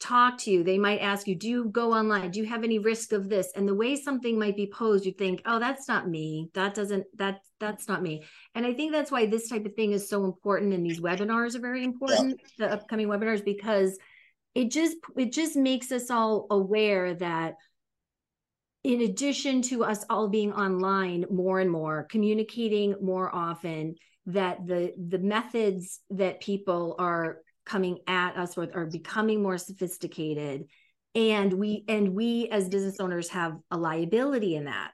talk 0.00 0.38
to 0.38 0.50
you, 0.50 0.62
they 0.62 0.78
might 0.78 0.98
ask 0.98 1.26
you, 1.26 1.34
Do 1.34 1.48
you 1.48 1.64
go 1.66 1.92
online? 1.92 2.30
Do 2.30 2.40
you 2.40 2.46
have 2.46 2.64
any 2.64 2.78
risk 2.78 3.12
of 3.12 3.28
this? 3.28 3.50
And 3.56 3.66
the 3.66 3.74
way 3.74 3.96
something 3.96 4.38
might 4.38 4.56
be 4.56 4.70
posed, 4.72 5.04
you 5.04 5.12
think, 5.12 5.42
Oh, 5.46 5.58
that's 5.58 5.88
not 5.88 6.08
me. 6.08 6.50
That 6.54 6.74
doesn't, 6.74 7.06
that, 7.16 7.40
that's 7.60 7.88
not 7.88 8.02
me. 8.02 8.24
And 8.54 8.66
I 8.66 8.74
think 8.74 8.92
that's 8.92 9.10
why 9.10 9.26
this 9.26 9.48
type 9.48 9.66
of 9.66 9.74
thing 9.74 9.92
is 9.92 10.08
so 10.08 10.24
important. 10.24 10.72
And 10.72 10.84
these 10.84 11.00
webinars 11.00 11.54
are 11.54 11.60
very 11.60 11.84
important, 11.84 12.40
yeah. 12.58 12.66
the 12.66 12.74
upcoming 12.74 13.08
webinars, 13.08 13.44
because 13.44 13.98
it 14.58 14.72
just, 14.72 14.96
it 15.16 15.32
just 15.32 15.54
makes 15.54 15.92
us 15.92 16.10
all 16.10 16.48
aware 16.50 17.14
that 17.14 17.54
in 18.82 19.02
addition 19.02 19.62
to 19.62 19.84
us 19.84 20.04
all 20.10 20.26
being 20.26 20.52
online 20.52 21.26
more 21.30 21.60
and 21.60 21.70
more, 21.70 22.08
communicating 22.10 22.96
more 23.00 23.32
often, 23.32 23.94
that 24.26 24.66
the 24.66 24.92
the 25.08 25.20
methods 25.20 26.00
that 26.10 26.40
people 26.40 26.96
are 26.98 27.38
coming 27.64 27.98
at 28.08 28.36
us 28.36 28.56
with 28.56 28.74
are 28.74 28.86
becoming 28.86 29.40
more 29.42 29.58
sophisticated. 29.58 30.64
And 31.14 31.52
we 31.52 31.84
and 31.86 32.14
we 32.14 32.48
as 32.48 32.68
business 32.68 32.98
owners 32.98 33.28
have 33.28 33.56
a 33.70 33.78
liability 33.78 34.56
in 34.56 34.64
that. 34.64 34.90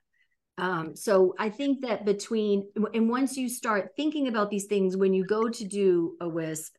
Um, 0.58 0.94
so 0.94 1.34
i 1.36 1.48
think 1.48 1.80
that 1.80 2.04
between 2.04 2.68
and 2.94 3.08
once 3.08 3.36
you 3.36 3.48
start 3.48 3.90
thinking 3.96 4.28
about 4.28 4.50
these 4.50 4.66
things 4.66 4.96
when 4.96 5.12
you 5.12 5.26
go 5.26 5.48
to 5.48 5.64
do 5.64 6.16
a 6.20 6.28
wisp 6.28 6.76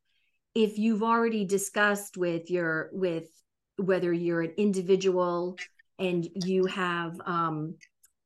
if 0.55 0.79
you've 0.79 1.03
already 1.03 1.45
discussed 1.45 2.17
with 2.17 2.49
your 2.49 2.89
with 2.93 3.27
whether 3.77 4.11
you're 4.11 4.41
an 4.41 4.53
individual 4.57 5.57
and 5.99 6.27
you 6.33 6.65
have 6.65 7.19
um, 7.25 7.75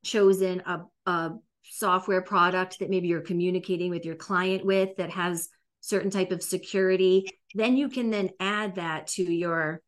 chosen 0.04 0.62
a, 0.66 0.82
a 1.08 1.32
software 1.64 2.22
product 2.22 2.80
that 2.80 2.90
maybe 2.90 3.08
you're 3.08 3.22
communicating 3.22 3.90
with 3.90 4.06
your 4.06 4.16
client 4.16 4.64
with 4.64 4.96
that 4.98 5.10
has 5.10 5.50
certain 5.82 6.12
type 6.12 6.32
of 6.32 6.44
security 6.44 7.26
then 7.56 7.78
you 7.78 7.90
can 7.90 8.10
then 8.10 8.30
add 8.40 8.76
that 8.76 9.08
to 9.08 9.24
your 9.24 9.82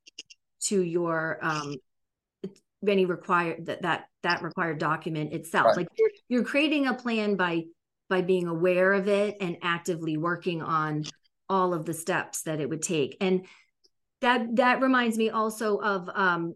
to 0.61 0.81
your 0.81 1.37
um 1.41 1.75
any 2.87 3.05
required 3.05 3.65
that 3.65 3.81
that 3.81 4.05
that 4.23 4.41
required 4.41 4.79
document 4.79 5.33
itself 5.33 5.67
right. 5.67 5.77
like 5.77 5.87
you're, 5.97 6.09
you're 6.29 6.43
creating 6.43 6.87
a 6.87 6.93
plan 6.93 7.35
by 7.35 7.63
by 8.09 8.21
being 8.21 8.47
aware 8.47 8.93
of 8.93 9.07
it 9.07 9.37
and 9.41 9.57
actively 9.61 10.17
working 10.17 10.61
on 10.61 11.03
all 11.51 11.73
of 11.73 11.85
the 11.85 11.93
steps 11.93 12.43
that 12.43 12.61
it 12.61 12.69
would 12.69 12.81
take. 12.81 13.17
And 13.19 13.45
that 14.21 14.55
that 14.55 14.81
reminds 14.81 15.17
me 15.17 15.29
also 15.29 15.77
of 15.77 16.09
um, 16.15 16.55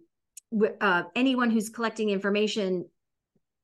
uh, 0.79 1.03
anyone 1.15 1.51
who's 1.51 1.69
collecting 1.69 2.09
information 2.09 2.85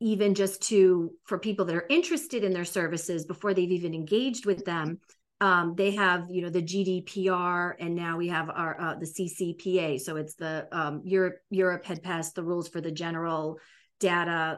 even 0.01 0.33
just 0.33 0.63
to 0.63 1.11
for 1.25 1.37
people 1.37 1.65
that 1.65 1.75
are 1.75 1.85
interested 1.89 2.43
in 2.43 2.51
their 2.51 2.65
services 2.65 3.25
before 3.25 3.53
they've 3.53 3.71
even 3.71 3.93
engaged 3.93 4.45
with 4.45 4.65
them 4.65 4.99
um, 5.39 5.75
they 5.75 5.91
have 5.91 6.25
you 6.29 6.41
know 6.41 6.49
the 6.49 6.61
gdpr 6.61 7.73
and 7.79 7.95
now 7.95 8.17
we 8.17 8.27
have 8.27 8.49
our 8.49 8.81
uh, 8.81 8.95
the 8.95 9.05
ccpa 9.05 9.99
so 10.01 10.15
it's 10.17 10.33
the 10.35 10.67
um, 10.71 11.01
europe 11.05 11.37
europe 11.51 11.85
had 11.85 12.01
passed 12.01 12.35
the 12.35 12.43
rules 12.43 12.67
for 12.67 12.81
the 12.81 12.91
general 12.91 13.59
data 13.99 14.57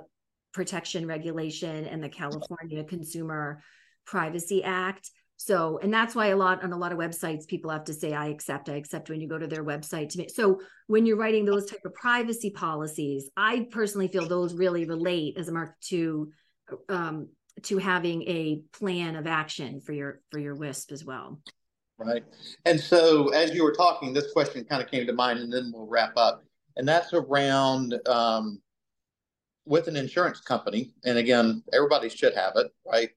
protection 0.53 1.05
regulation 1.05 1.85
and 1.85 2.01
the 2.01 2.09
california 2.09 2.83
consumer 2.85 3.61
privacy 4.05 4.63
act 4.63 5.11
so, 5.45 5.77
and 5.83 5.93
that's 5.93 6.15
why 6.15 6.27
a 6.27 6.37
lot 6.37 6.63
on 6.63 6.71
a 6.71 6.77
lot 6.77 6.93
of 6.93 6.97
websites, 6.97 7.45
people 7.45 7.69
have 7.69 7.83
to 7.83 7.93
say, 7.93 8.13
I 8.13 8.27
accept, 8.27 8.69
I 8.69 8.75
accept 8.75 9.09
when 9.09 9.19
you 9.19 9.27
go 9.27 9.37
to 9.37 9.45
their 9.45 9.65
website 9.65 10.07
to 10.09 10.19
make. 10.19 10.29
So 10.29 10.61
when 10.87 11.05
you're 11.05 11.17
writing 11.17 11.43
those 11.43 11.65
type 11.65 11.81
of 11.83 11.93
privacy 11.95 12.49
policies, 12.49 13.29
I 13.35 13.67
personally 13.69 14.07
feel 14.07 14.25
those 14.25 14.53
really 14.53 14.85
relate 14.85 15.37
as 15.37 15.49
a 15.49 15.51
mark 15.51 15.77
to, 15.89 16.31
um, 16.87 17.27
to 17.63 17.77
having 17.77 18.21
a 18.23 18.61
plan 18.71 19.17
of 19.17 19.27
action 19.27 19.81
for 19.81 19.91
your, 19.91 20.21
for 20.31 20.39
your 20.39 20.55
WISP 20.55 20.93
as 20.93 21.03
well. 21.03 21.41
Right. 21.97 22.23
And 22.63 22.79
so 22.79 23.27
as 23.33 23.53
you 23.53 23.65
were 23.65 23.73
talking, 23.73 24.13
this 24.13 24.31
question 24.31 24.63
kind 24.63 24.81
of 24.81 24.89
came 24.89 25.05
to 25.05 25.13
mind 25.13 25.39
and 25.39 25.51
then 25.51 25.73
we'll 25.75 25.87
wrap 25.87 26.13
up. 26.15 26.41
And 26.77 26.87
that's 26.87 27.11
around, 27.13 27.99
um, 28.07 28.61
with 29.65 29.89
an 29.89 29.97
insurance 29.97 30.39
company. 30.39 30.93
And 31.03 31.17
again, 31.17 31.63
everybody 31.73 32.07
should 32.07 32.33
have 32.33 32.53
it, 32.55 32.71
right? 32.85 33.09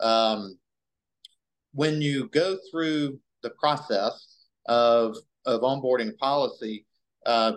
Um, 0.00 0.56
when 1.74 2.00
you 2.00 2.28
go 2.28 2.56
through 2.70 3.18
the 3.42 3.50
process 3.50 4.46
of 4.66 5.16
of 5.46 5.60
onboarding 5.60 6.16
policy, 6.16 6.86
uh, 7.26 7.52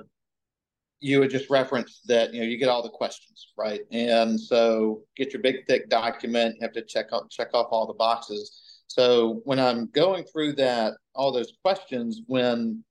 you 0.99 1.19
would 1.19 1.29
just 1.29 1.49
reference 1.49 2.01
that 2.07 2.33
you 2.33 2.41
know 2.41 2.47
you 2.47 2.57
get 2.57 2.69
all 2.69 2.83
the 2.83 2.89
questions 2.89 3.53
right, 3.57 3.81
and 3.91 4.39
so 4.39 5.01
get 5.15 5.31
your 5.31 5.41
big 5.41 5.65
thick 5.67 5.89
document. 5.89 6.55
You 6.55 6.61
have 6.63 6.73
to 6.73 6.81
check 6.81 7.07
out 7.13 7.29
check 7.29 7.49
off 7.53 7.67
all 7.71 7.87
the 7.87 7.93
boxes. 7.93 8.81
So 8.87 9.41
when 9.43 9.59
I'm 9.59 9.87
going 9.87 10.23
through 10.25 10.53
that 10.53 10.95
all 11.13 11.31
those 11.31 11.53
questions, 11.63 12.21
when 12.27 12.83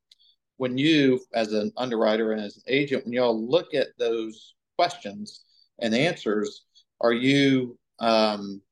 when 0.58 0.78
you 0.78 1.20
as 1.34 1.52
an 1.52 1.72
underwriter 1.76 2.32
and 2.32 2.40
as 2.40 2.56
an 2.56 2.62
agent, 2.68 3.04
when 3.04 3.12
y'all 3.12 3.48
look 3.48 3.74
at 3.74 3.88
those 3.98 4.54
questions 4.76 5.44
and 5.80 5.94
answers, 5.94 6.64
are 7.00 7.12
you 7.12 7.78
um, 7.98 8.62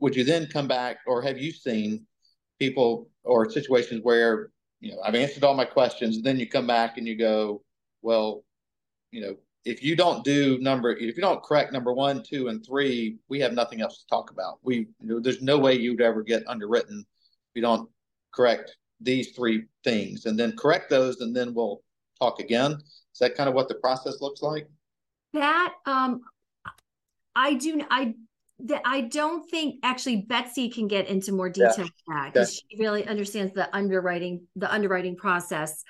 would 0.00 0.16
you 0.16 0.24
then 0.24 0.46
come 0.46 0.68
back 0.68 0.98
or 1.06 1.22
have 1.22 1.38
you 1.38 1.50
seen 1.50 2.06
people 2.58 3.08
or 3.24 3.50
situations 3.50 4.00
where 4.02 4.50
you 4.80 4.92
know 4.92 5.00
i've 5.04 5.14
answered 5.14 5.44
all 5.44 5.54
my 5.54 5.64
questions 5.64 6.16
and 6.16 6.24
then 6.24 6.38
you 6.38 6.48
come 6.48 6.66
back 6.66 6.98
and 6.98 7.06
you 7.06 7.16
go 7.16 7.62
well 8.02 8.44
you 9.10 9.20
know 9.20 9.36
if 9.64 9.82
you 9.82 9.96
don't 9.96 10.24
do 10.24 10.58
number 10.58 10.92
if 10.92 11.16
you 11.16 11.22
don't 11.22 11.42
correct 11.42 11.72
number 11.72 11.92
one 11.92 12.22
two 12.22 12.48
and 12.48 12.64
three 12.64 13.16
we 13.28 13.40
have 13.40 13.52
nothing 13.52 13.80
else 13.80 14.00
to 14.00 14.06
talk 14.08 14.30
about. 14.30 14.58
We 14.62 14.88
you 15.00 15.08
know, 15.08 15.20
there's 15.20 15.42
no 15.42 15.58
way 15.58 15.74
you'd 15.74 16.00
ever 16.00 16.22
get 16.22 16.46
underwritten 16.46 17.00
if 17.00 17.54
you 17.54 17.62
don't 17.62 17.88
correct 18.32 18.76
these 19.00 19.30
three 19.30 19.64
things. 19.82 20.26
And 20.26 20.38
then 20.38 20.56
correct 20.56 20.90
those 20.90 21.20
and 21.20 21.34
then 21.34 21.54
we'll 21.54 21.82
talk 22.20 22.40
again. 22.40 22.72
Is 22.72 23.18
that 23.20 23.36
kind 23.36 23.48
of 23.48 23.54
what 23.54 23.68
the 23.68 23.76
process 23.76 24.20
looks 24.20 24.42
like? 24.42 24.68
That 25.32 25.74
um 25.86 26.20
i 27.36 27.54
do 27.54 27.82
i 27.90 28.14
that 28.60 28.82
I 28.84 29.02
don't 29.02 29.48
think 29.50 29.80
actually 29.82 30.22
Betsy 30.28 30.68
can 30.68 30.86
get 30.86 31.08
into 31.08 31.32
more 31.32 31.50
detail 31.50 31.88
yeah. 32.08 32.30
because 32.32 32.54
she 32.54 32.78
really 32.78 33.06
understands 33.06 33.52
the 33.52 33.74
underwriting 33.74 34.46
the 34.56 34.72
underwriting 34.72 35.16
process 35.16 35.82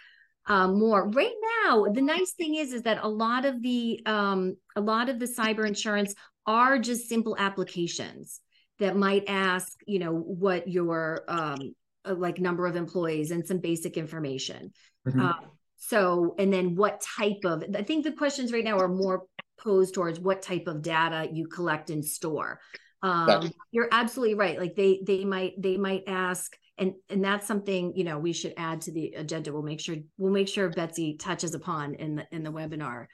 um, 0.47 0.79
more. 0.79 1.09
Right 1.09 1.35
now, 1.65 1.87
the 1.93 2.03
nice 2.03 2.33
thing 2.33 2.55
is 2.55 2.73
is 2.73 2.83
that 2.83 3.03
a 3.03 3.09
lot 3.09 3.45
of 3.45 3.63
the 3.63 4.01
um, 4.07 4.57
a 4.77 4.81
lot 4.81 5.09
of 5.09 5.19
the 5.19 5.27
cyber 5.27 5.67
insurance 5.67 6.15
are 6.47 6.79
just 6.79 7.09
simple 7.09 7.37
applications 7.39 8.41
that 8.79 8.97
might 8.97 9.25
ask, 9.29 9.79
you 9.87 9.99
know, 9.99 10.13
what 10.13 10.69
your 10.69 11.25
um, 11.29 11.75
uh, 12.05 12.15
like 12.15 12.39
number 12.39 12.67
of 12.67 12.77
employees 12.77 13.31
and 13.31 13.47
some 13.47 13.59
basic 13.59 13.97
information. 13.97 14.73
Mm-hmm. 15.07 15.21
Uh, 15.21 15.35
so, 15.77 16.35
and 16.39 16.53
then 16.53 16.77
what 16.77 17.03
type 17.03 17.45
of? 17.45 17.65
I 17.75 17.83
think 17.83 18.05
the 18.05 18.13
questions 18.13 18.53
right 18.53 18.65
now 18.65 18.79
are 18.79 18.89
more 18.89 19.25
posed 19.59 19.95
towards 19.95 20.21
what 20.21 20.43
type 20.43 20.67
of 20.67 20.83
data 20.83 21.29
you 21.33 21.47
collect 21.47 21.91
and 21.91 22.05
store. 22.05 22.61
Um, 23.03 23.53
you're 23.71 23.89
absolutely 23.93 24.35
right. 24.35 24.59
Like 24.59 24.77
they 24.77 25.01
they 25.07 25.25
might 25.25 25.61
they 25.61 25.77
might 25.77 26.05
ask, 26.07 26.57
and 26.79 26.95
and 27.11 27.23
that's 27.23 27.47
something 27.47 27.93
you 27.95 28.05
know 28.05 28.19
we 28.19 28.33
should 28.33 28.55
add 28.57 28.81
to 28.83 28.93
the 28.93 29.15
agenda. 29.17 29.53
We'll 29.53 29.63
make 29.63 29.81
sure 29.81 29.97
we'll 30.17 30.33
make 30.33 30.49
sure 30.49 30.71
Betsy 30.71 31.17
touches 31.19 31.55
upon 31.55 31.95
in 31.95 32.17
the 32.17 32.27
in 32.33 32.43
the 32.43 32.53
webinar, 32.53 33.07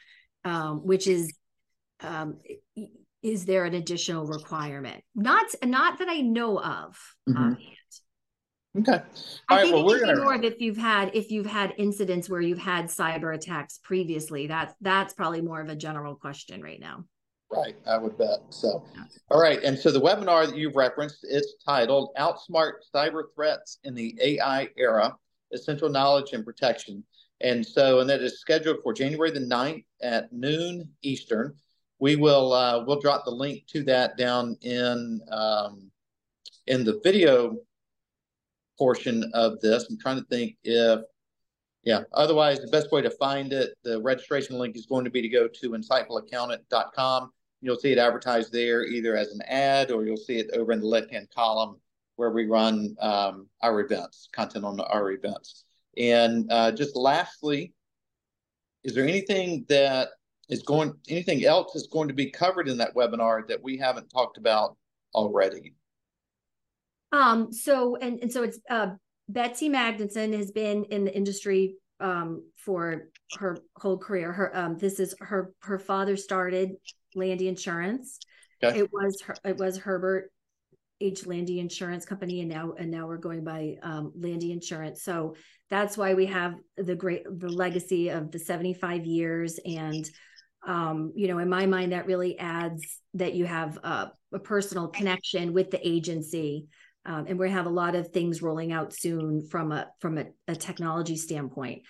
um, 0.45 0.87
which 0.87 1.09
is 1.09 1.33
um, 2.03 2.39
is 3.23 3.45
there 3.45 3.65
an 3.65 3.75
additional 3.75 4.27
requirement? 4.27 5.03
Not 5.15 5.47
not 5.65 5.99
that 5.99 6.09
I 6.09 6.21
know 6.21 6.59
of. 6.59 6.97
Mm-hmm. 7.29 7.55
Okay. 8.79 8.93
All 8.93 9.01
I 9.49 9.57
right, 9.57 9.63
think 9.65 9.75
well, 9.75 9.95
it 9.95 10.01
gonna... 10.01 10.23
more 10.23 10.35
if 10.35 10.61
you've 10.61 10.77
had 10.77 11.11
if 11.13 11.31
you've 11.31 11.47
had 11.47 11.75
incidents 11.77 12.31
where 12.31 12.41
you've 12.41 12.59
had 12.59 12.87
cyber 12.87 13.35
attacks 13.35 13.79
previously. 13.83 14.47
That's 14.47 14.75
that's 14.81 15.13
probably 15.13 15.41
more 15.41 15.61
of 15.61 15.69
a 15.69 15.75
general 15.75 16.15
question 16.15 16.63
right 16.63 16.79
now. 16.79 17.05
Right, 17.51 17.75
I 17.85 17.99
would 17.99 18.17
bet. 18.17 18.39
So, 18.51 18.85
all 19.29 19.41
right, 19.41 19.61
and 19.65 19.77
so 19.77 19.91
the 19.91 20.01
webinar 20.01 20.47
that 20.47 20.57
you've 20.57 20.77
referenced 20.77 21.25
is 21.25 21.57
titled 21.67 22.11
"Outsmart 22.17 22.75
Cyber 22.95 23.25
Threats 23.35 23.79
in 23.83 23.95
the 23.95 24.17
AI 24.23 24.69
Era: 24.77 25.17
Essential 25.53 25.89
Knowledge 25.89 26.33
and 26.33 26.45
Protection." 26.45 27.03
And 27.41 27.67
so, 27.67 28.01
and 28.01 28.11
that 28.11 28.21
is 28.21 28.41
scheduled 28.41 28.83
for 28.83 28.93
January 28.93 29.31
the 29.31 29.41
9th 29.41 29.85
at 30.03 30.33
noon 30.33 30.91
Eastern. 31.03 31.55
We 31.99 32.15
will 32.15 32.53
uh, 32.53 32.85
we'll 32.85 33.01
drop 33.01 33.25
the 33.25 33.33
link 33.33 33.67
to 33.69 33.83
that 33.85 34.17
down 34.17 34.57
in 34.63 35.21
um, 35.33 35.91
in 36.69 36.85
the 36.85 37.01
video 37.03 37.57
portion 38.81 39.31
of 39.35 39.61
this. 39.61 39.87
I'm 39.91 39.99
trying 39.99 40.17
to 40.17 40.25
think 40.25 40.57
if, 40.65 41.01
yeah, 41.85 42.01
otherwise, 42.15 42.61
the 42.61 42.69
best 42.69 42.91
way 42.91 43.03
to 43.03 43.11
find 43.11 43.53
it, 43.53 43.75
the 43.85 44.01
registration 44.01 44.59
link 44.59 44.75
is 44.75 44.87
going 44.87 45.05
to 45.05 45.11
be 45.11 45.21
to 45.21 45.29
go 45.29 45.47
to 45.47 45.71
insightfulaccountant.com. 45.73 47.31
You'll 47.61 47.77
see 47.77 47.93
it 47.93 47.99
advertised 47.99 48.55
there 48.55 48.85
either 48.87 49.17
as 49.17 49.33
an 49.33 49.43
ad 49.43 49.91
or 49.91 50.07
you'll 50.07 50.17
see 50.17 50.39
it 50.39 50.51
over 50.57 50.73
in 50.73 50.81
the 50.81 50.87
left 50.87 51.13
hand 51.13 51.29
column 51.35 51.77
where 52.17 52.31
we 52.31 52.47
run 52.47 52.97
um, 53.01 53.49
our 53.63 53.81
events, 53.81 54.31
content 54.33 54.65
on 54.65 54.81
our 54.81 55.11
events. 55.13 55.65
And 55.99 56.51
uh, 56.51 56.73
just 56.73 56.97
lastly, 56.97 57.75
is 58.83 58.95
there 58.95 59.07
anything 59.07 59.67
that 59.69 60.09
is 60.49 60.63
going, 60.63 60.95
anything 61.11 61.45
else 61.45 61.77
is 61.77 61.87
going 61.87 62.09
to 62.09 62.15
be 62.15 62.31
covered 62.31 62.67
in 62.67 62.79
that 62.79 62.95
webinar 62.95 63.47
that 63.49 63.63
we 63.63 63.77
haven't 63.77 64.09
talked 64.09 64.39
about 64.39 64.79
already? 65.15 65.75
Um, 67.13 67.53
so 67.53 67.97
and 67.97 68.21
and 68.21 68.33
so 68.33 68.43
it's 68.43 68.59
uh 68.69 68.89
Betsy 69.29 69.69
Magnuson 69.69 70.37
has 70.37 70.51
been 70.51 70.85
in 70.85 71.05
the 71.05 71.15
industry 71.17 71.77
um 72.01 72.43
for 72.57 73.09
her 73.39 73.59
whole 73.77 73.99
career. 73.99 74.33
Her 74.33 74.57
um 74.57 74.79
this 74.79 75.01
is 75.01 75.15
her 75.21 75.53
her 75.63 75.79
father 75.79 76.17
started 76.17 76.73
Landy 77.15 77.49
Insurance. 77.49 78.19
Okay. 78.63 78.81
It 78.81 78.91
was 78.93 79.21
her 79.23 79.37
it 79.45 79.57
was 79.57 79.79
Herbert 79.79 80.31
H 81.01 81.27
Landy 81.27 81.61
Insurance 81.61 82.05
Company 82.05 82.41
and 82.41 82.51
now 82.51 82.73
and 82.79 82.91
now 82.91 83.07
we're 83.07 83.17
going 83.17 83.45
by 83.45 83.77
um 83.83 84.13
Landy 84.17 84.53
Insurance. 84.53 85.03
So 85.03 85.35
that's 85.69 85.97
why 85.97 86.15
we 86.15 86.27
have 86.27 86.55
the 86.77 86.95
great 86.95 87.25
the 87.25 87.49
legacy 87.49 88.09
of 88.11 88.31
the 88.31 88.39
75 88.39 89.05
years 89.05 89.59
and 89.65 90.09
um 90.67 91.13
you 91.17 91.27
know 91.27 91.39
in 91.39 91.49
my 91.49 91.65
mind 91.65 91.93
that 91.93 92.07
really 92.07 92.39
adds 92.39 93.01
that 93.15 93.35
you 93.35 93.47
have 93.47 93.79
a, 93.79 94.13
a 94.33 94.39
personal 94.39 94.89
connection 94.89 95.55
with 95.55 95.71
the 95.71 95.89
agency 95.89 96.67
um, 97.07 97.27
and 97.27 97.39
we 97.39 97.51
have 97.51 97.67
a 97.67 97.71
lot 97.71 97.95
of 97.95 98.09
things 98.09 98.43
rolling 98.43 98.73
out 98.73 98.93
soon 98.93 99.47
from 99.49 99.73
a 99.73 99.89
from 100.01 100.19
a, 100.19 100.27
a 100.49 100.55
technology 100.55 101.17
standpoint. 101.17 101.83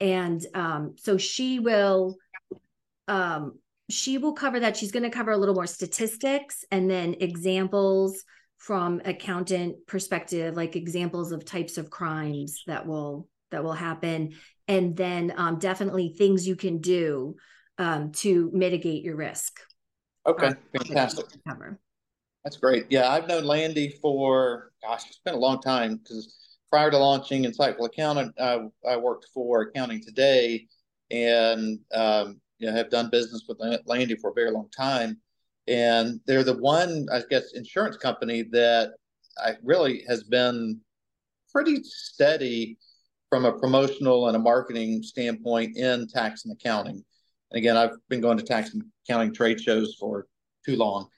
And 0.00 0.44
um, 0.54 0.94
so 0.96 1.18
she 1.18 1.58
will 1.58 2.16
um, 3.06 3.58
she 3.90 4.18
will 4.18 4.32
cover 4.32 4.60
that. 4.60 4.76
She's 4.76 4.92
going 4.92 5.02
to 5.02 5.10
cover 5.10 5.30
a 5.30 5.36
little 5.36 5.54
more 5.54 5.66
statistics 5.66 6.64
and 6.70 6.90
then 6.90 7.16
examples 7.20 8.24
from 8.58 9.02
accountant 9.04 9.86
perspective 9.86 10.56
like 10.56 10.74
examples 10.74 11.32
of 11.32 11.44
types 11.44 11.76
of 11.76 11.90
crimes 11.90 12.62
that 12.66 12.86
will 12.86 13.28
that 13.50 13.62
will 13.62 13.72
happen. 13.72 14.32
And 14.66 14.96
then 14.96 15.34
um, 15.36 15.58
definitely 15.58 16.14
things 16.16 16.48
you 16.48 16.56
can 16.56 16.80
do 16.80 17.36
um, 17.76 18.12
to 18.12 18.50
mitigate 18.54 19.04
your 19.04 19.16
risk. 19.16 19.60
Okay 20.26 20.52
fantastic. 20.72 21.26
cover. 21.46 21.78
That's 22.44 22.56
great. 22.58 22.86
Yeah, 22.90 23.08
I've 23.08 23.26
known 23.26 23.44
Landy 23.44 23.88
for 24.02 24.70
gosh, 24.82 25.06
it's 25.06 25.20
been 25.24 25.34
a 25.34 25.38
long 25.38 25.60
time 25.60 25.96
because 25.96 26.58
prior 26.70 26.90
to 26.90 26.98
launching 26.98 27.44
Insightful 27.44 27.86
Accountant, 27.86 28.34
I, 28.38 28.66
I 28.86 28.96
worked 28.96 29.28
for 29.32 29.62
Accounting 29.62 30.02
Today, 30.02 30.66
and 31.10 31.78
um, 31.94 32.40
you 32.58 32.66
know, 32.66 32.76
have 32.76 32.90
done 32.90 33.10
business 33.10 33.44
with 33.48 33.58
Landy 33.86 34.16
for 34.16 34.30
a 34.30 34.34
very 34.34 34.50
long 34.50 34.68
time. 34.76 35.18
And 35.66 36.20
they're 36.26 36.44
the 36.44 36.58
one, 36.58 37.06
I 37.10 37.22
guess, 37.30 37.52
insurance 37.54 37.96
company 37.96 38.42
that 38.52 38.92
I 39.38 39.54
really 39.62 40.04
has 40.08 40.24
been 40.24 40.80
pretty 41.50 41.82
steady 41.82 42.76
from 43.30 43.46
a 43.46 43.58
promotional 43.58 44.28
and 44.28 44.36
a 44.36 44.40
marketing 44.40 45.02
standpoint 45.02 45.76
in 45.76 46.06
tax 46.08 46.44
and 46.44 46.52
accounting. 46.52 47.02
And 47.50 47.58
again, 47.58 47.76
I've 47.76 47.96
been 48.08 48.20
going 48.20 48.36
to 48.36 48.44
tax 48.44 48.74
and 48.74 48.82
accounting 49.08 49.32
trade 49.32 49.60
shows 49.60 49.96
for 49.98 50.26
too 50.66 50.76
long. 50.76 51.08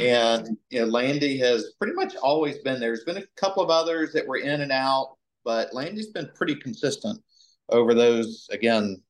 And 0.00 0.56
you 0.70 0.80
know, 0.80 0.86
Landy 0.86 1.38
has 1.38 1.72
pretty 1.78 1.94
much 1.94 2.16
always 2.16 2.58
been 2.58 2.80
there. 2.80 2.90
There's 2.90 3.04
been 3.04 3.18
a 3.18 3.26
couple 3.36 3.62
of 3.62 3.70
others 3.70 4.12
that 4.12 4.26
were 4.26 4.38
in 4.38 4.60
and 4.60 4.72
out, 4.72 5.16
but 5.44 5.72
Landy's 5.72 6.08
been 6.08 6.30
pretty 6.34 6.56
consistent 6.56 7.20
over 7.68 7.94
those. 7.94 8.48
Again, 8.50 9.00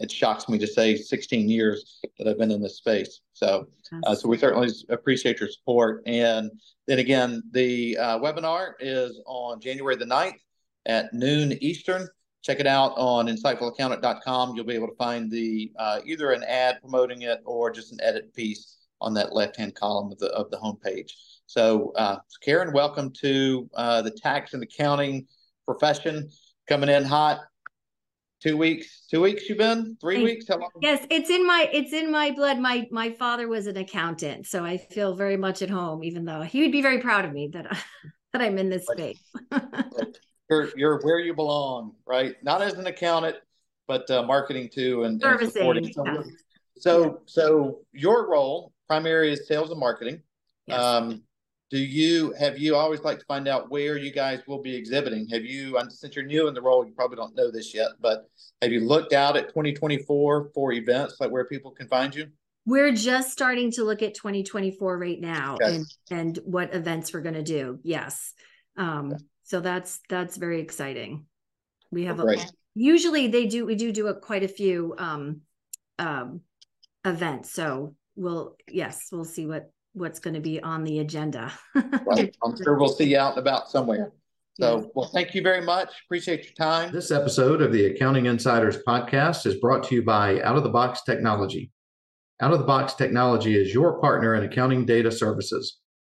it 0.00 0.10
shocks 0.10 0.48
me 0.48 0.58
to 0.58 0.66
say 0.66 0.96
16 0.96 1.48
years 1.48 2.00
that 2.18 2.28
I've 2.28 2.38
been 2.38 2.50
in 2.50 2.62
this 2.62 2.76
space. 2.76 3.20
So, 3.32 3.68
uh, 4.04 4.14
so 4.14 4.28
we 4.28 4.38
certainly 4.38 4.70
appreciate 4.90 5.40
your 5.40 5.48
support. 5.48 6.02
And 6.06 6.50
then 6.86 6.98
again, 6.98 7.42
the 7.52 7.98
uh, 7.98 8.18
webinar 8.18 8.72
is 8.80 9.20
on 9.26 9.60
January 9.60 9.96
the 9.96 10.04
9th 10.04 10.38
at 10.86 11.12
noon 11.12 11.52
Eastern. 11.60 12.06
Check 12.42 12.60
it 12.60 12.66
out 12.66 12.92
on 12.96 13.26
insightfulaccountant.com. 13.26 14.54
You'll 14.54 14.64
be 14.64 14.74
able 14.74 14.88
to 14.88 14.96
find 14.96 15.30
the 15.30 15.72
uh, 15.78 16.00
either 16.04 16.30
an 16.30 16.44
ad 16.44 16.80
promoting 16.80 17.22
it 17.22 17.40
or 17.44 17.70
just 17.70 17.92
an 17.92 17.98
edit 18.00 18.32
piece 18.34 18.77
on 19.00 19.14
that 19.14 19.32
left-hand 19.32 19.74
column 19.74 20.12
of 20.12 20.18
the 20.18 20.28
of 20.28 20.50
the 20.50 20.56
homepage. 20.56 21.12
So, 21.46 21.92
uh, 21.96 22.18
Karen, 22.42 22.72
welcome 22.72 23.12
to 23.22 23.68
uh, 23.74 24.02
the 24.02 24.10
tax 24.10 24.54
and 24.54 24.62
accounting 24.62 25.26
profession. 25.64 26.30
Coming 26.68 26.90
in 26.90 27.04
hot. 27.04 27.40
Two 28.40 28.56
weeks 28.56 29.06
two 29.10 29.20
weeks 29.20 29.48
you've 29.48 29.58
been? 29.58 29.96
Three 30.00 30.22
weeks? 30.22 30.46
How 30.46 30.58
long? 30.58 30.70
yes 30.80 31.04
it's 31.10 31.28
in 31.28 31.44
my 31.44 31.68
it's 31.72 31.92
in 31.92 32.12
my 32.12 32.30
blood. 32.30 32.60
My 32.60 32.86
my 32.92 33.10
father 33.10 33.48
was 33.48 33.66
an 33.66 33.76
accountant 33.76 34.46
so 34.46 34.64
i 34.64 34.76
feel 34.76 35.16
very 35.16 35.36
much 35.36 35.60
at 35.60 35.70
home 35.70 36.04
even 36.04 36.24
though 36.24 36.42
he 36.42 36.62
would 36.62 36.70
be 36.70 36.80
very 36.80 37.00
proud 37.00 37.24
of 37.24 37.32
me 37.32 37.48
that 37.52 37.66
I, 37.72 37.78
that 38.32 38.42
i'm 38.42 38.58
in 38.58 38.68
this 38.68 38.86
space. 38.86 39.18
You're 40.50 40.70
you're 40.76 41.00
where 41.02 41.18
you 41.18 41.34
belong 41.34 41.92
right? 42.06 42.36
Not 42.42 42.62
as 42.62 42.74
an 42.74 42.86
accountant 42.86 43.36
but 43.88 44.08
uh, 44.10 44.22
marketing 44.22 44.70
too 44.72 45.02
and, 45.02 45.22
and 45.22 45.52
supporting 45.52 45.92
so, 45.92 46.04
yeah. 46.06 46.22
So 46.80 47.20
so 47.26 47.80
your 47.92 48.28
role 48.28 48.72
primary 48.86 49.32
is 49.32 49.46
sales 49.46 49.70
and 49.70 49.80
marketing. 49.80 50.22
Yes. 50.66 50.80
um 50.80 51.22
do 51.70 51.78
you 51.78 52.32
have 52.38 52.58
you 52.58 52.74
always 52.74 53.00
like 53.00 53.18
to 53.18 53.24
find 53.26 53.46
out 53.46 53.70
where 53.70 53.98
you 53.98 54.10
guys 54.10 54.40
will 54.46 54.62
be 54.62 54.74
exhibiting? 54.74 55.28
Have 55.28 55.44
you 55.44 55.78
since 55.90 56.16
you're 56.16 56.24
new 56.24 56.48
in 56.48 56.54
the 56.54 56.62
role 56.62 56.86
you 56.86 56.92
probably 56.92 57.16
don't 57.16 57.36
know 57.36 57.50
this 57.50 57.74
yet 57.74 57.88
but 58.00 58.28
have 58.62 58.72
you 58.72 58.80
looked 58.80 59.12
out 59.12 59.36
at 59.36 59.48
2024 59.48 60.50
for 60.54 60.72
events 60.72 61.16
like 61.20 61.30
where 61.30 61.44
people 61.44 61.70
can 61.70 61.88
find 61.88 62.14
you? 62.14 62.26
We're 62.66 62.92
just 62.92 63.32
starting 63.32 63.70
to 63.72 63.84
look 63.84 64.02
at 64.02 64.14
2024 64.14 64.98
right 64.98 65.20
now 65.20 65.54
okay. 65.54 65.76
and 65.76 65.86
and 66.10 66.38
what 66.44 66.74
events 66.74 67.12
we're 67.12 67.22
going 67.22 67.34
to 67.34 67.42
do. 67.42 67.78
Yes. 67.82 68.34
Um 68.76 69.12
okay. 69.12 69.24
so 69.44 69.60
that's 69.60 70.00
that's 70.08 70.36
very 70.36 70.60
exciting. 70.60 71.26
We 71.90 72.04
have 72.04 72.20
a 72.20 72.36
usually 72.74 73.28
they 73.28 73.46
do 73.46 73.66
we 73.66 73.74
do 73.74 73.92
do 73.92 74.06
a 74.06 74.14
quite 74.14 74.44
a 74.44 74.48
few 74.48 74.94
um 74.98 75.40
um 75.98 76.42
events 77.04 77.52
so 77.52 77.94
we'll 78.16 78.56
yes 78.68 79.08
we'll 79.12 79.24
see 79.24 79.46
what 79.46 79.70
what's 79.98 80.18
going 80.18 80.34
to 80.34 80.40
be 80.40 80.62
on 80.62 80.84
the 80.84 81.00
agenda. 81.00 81.52
right. 81.74 82.34
I'm 82.44 82.56
sure 82.56 82.78
we'll 82.78 82.88
see 82.88 83.10
you 83.10 83.18
out 83.18 83.32
and 83.32 83.40
about 83.40 83.68
somewhere. 83.68 84.12
So, 84.60 84.78
yes. 84.78 84.86
well, 84.94 85.08
thank 85.08 85.34
you 85.34 85.42
very 85.42 85.60
much. 85.60 85.90
Appreciate 86.06 86.44
your 86.44 86.54
time. 86.54 86.92
This 86.92 87.10
episode 87.10 87.62
of 87.62 87.72
the 87.72 87.86
Accounting 87.86 88.26
Insiders 88.26 88.78
podcast 88.86 89.46
is 89.46 89.56
brought 89.56 89.84
to 89.84 89.94
you 89.94 90.02
by 90.02 90.40
Out 90.42 90.56
of 90.56 90.64
the 90.64 90.68
Box 90.68 91.02
Technology. 91.04 91.70
Out 92.40 92.52
of 92.52 92.58
the 92.58 92.64
Box 92.64 92.94
Technology 92.94 93.56
is 93.56 93.72
your 93.72 94.00
partner 94.00 94.34
in 94.34 94.44
accounting 94.44 94.84
data 94.84 95.12
services. 95.12 95.78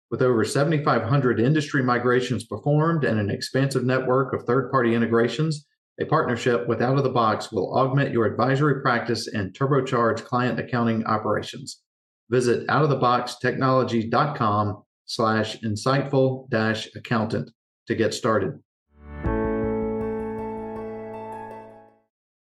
With 0.09 0.21
over 0.21 0.43
7,500 0.43 1.39
industry 1.39 1.83
migrations 1.83 2.45
performed 2.45 3.03
and 3.03 3.19
an 3.19 3.29
expansive 3.29 3.83
network 3.83 4.33
of 4.33 4.43
third 4.43 4.71
party 4.71 4.95
integrations, 4.95 5.65
a 5.99 6.05
partnership 6.05 6.67
with 6.67 6.81
Out 6.81 6.97
of 6.97 7.03
the 7.03 7.09
Box 7.09 7.51
will 7.51 7.77
augment 7.77 8.13
your 8.13 8.25
advisory 8.25 8.81
practice 8.81 9.27
and 9.27 9.53
turbocharge 9.53 10.23
client 10.23 10.57
accounting 10.59 11.05
operations. 11.05 11.81
Visit 12.29 12.65
outoftheboxtechnology.com 12.67 14.83
slash 15.05 15.59
insightful 15.59 16.49
dash 16.49 16.87
accountant 16.95 17.51
to 17.87 17.95
get 17.95 18.13
started. 18.13 18.59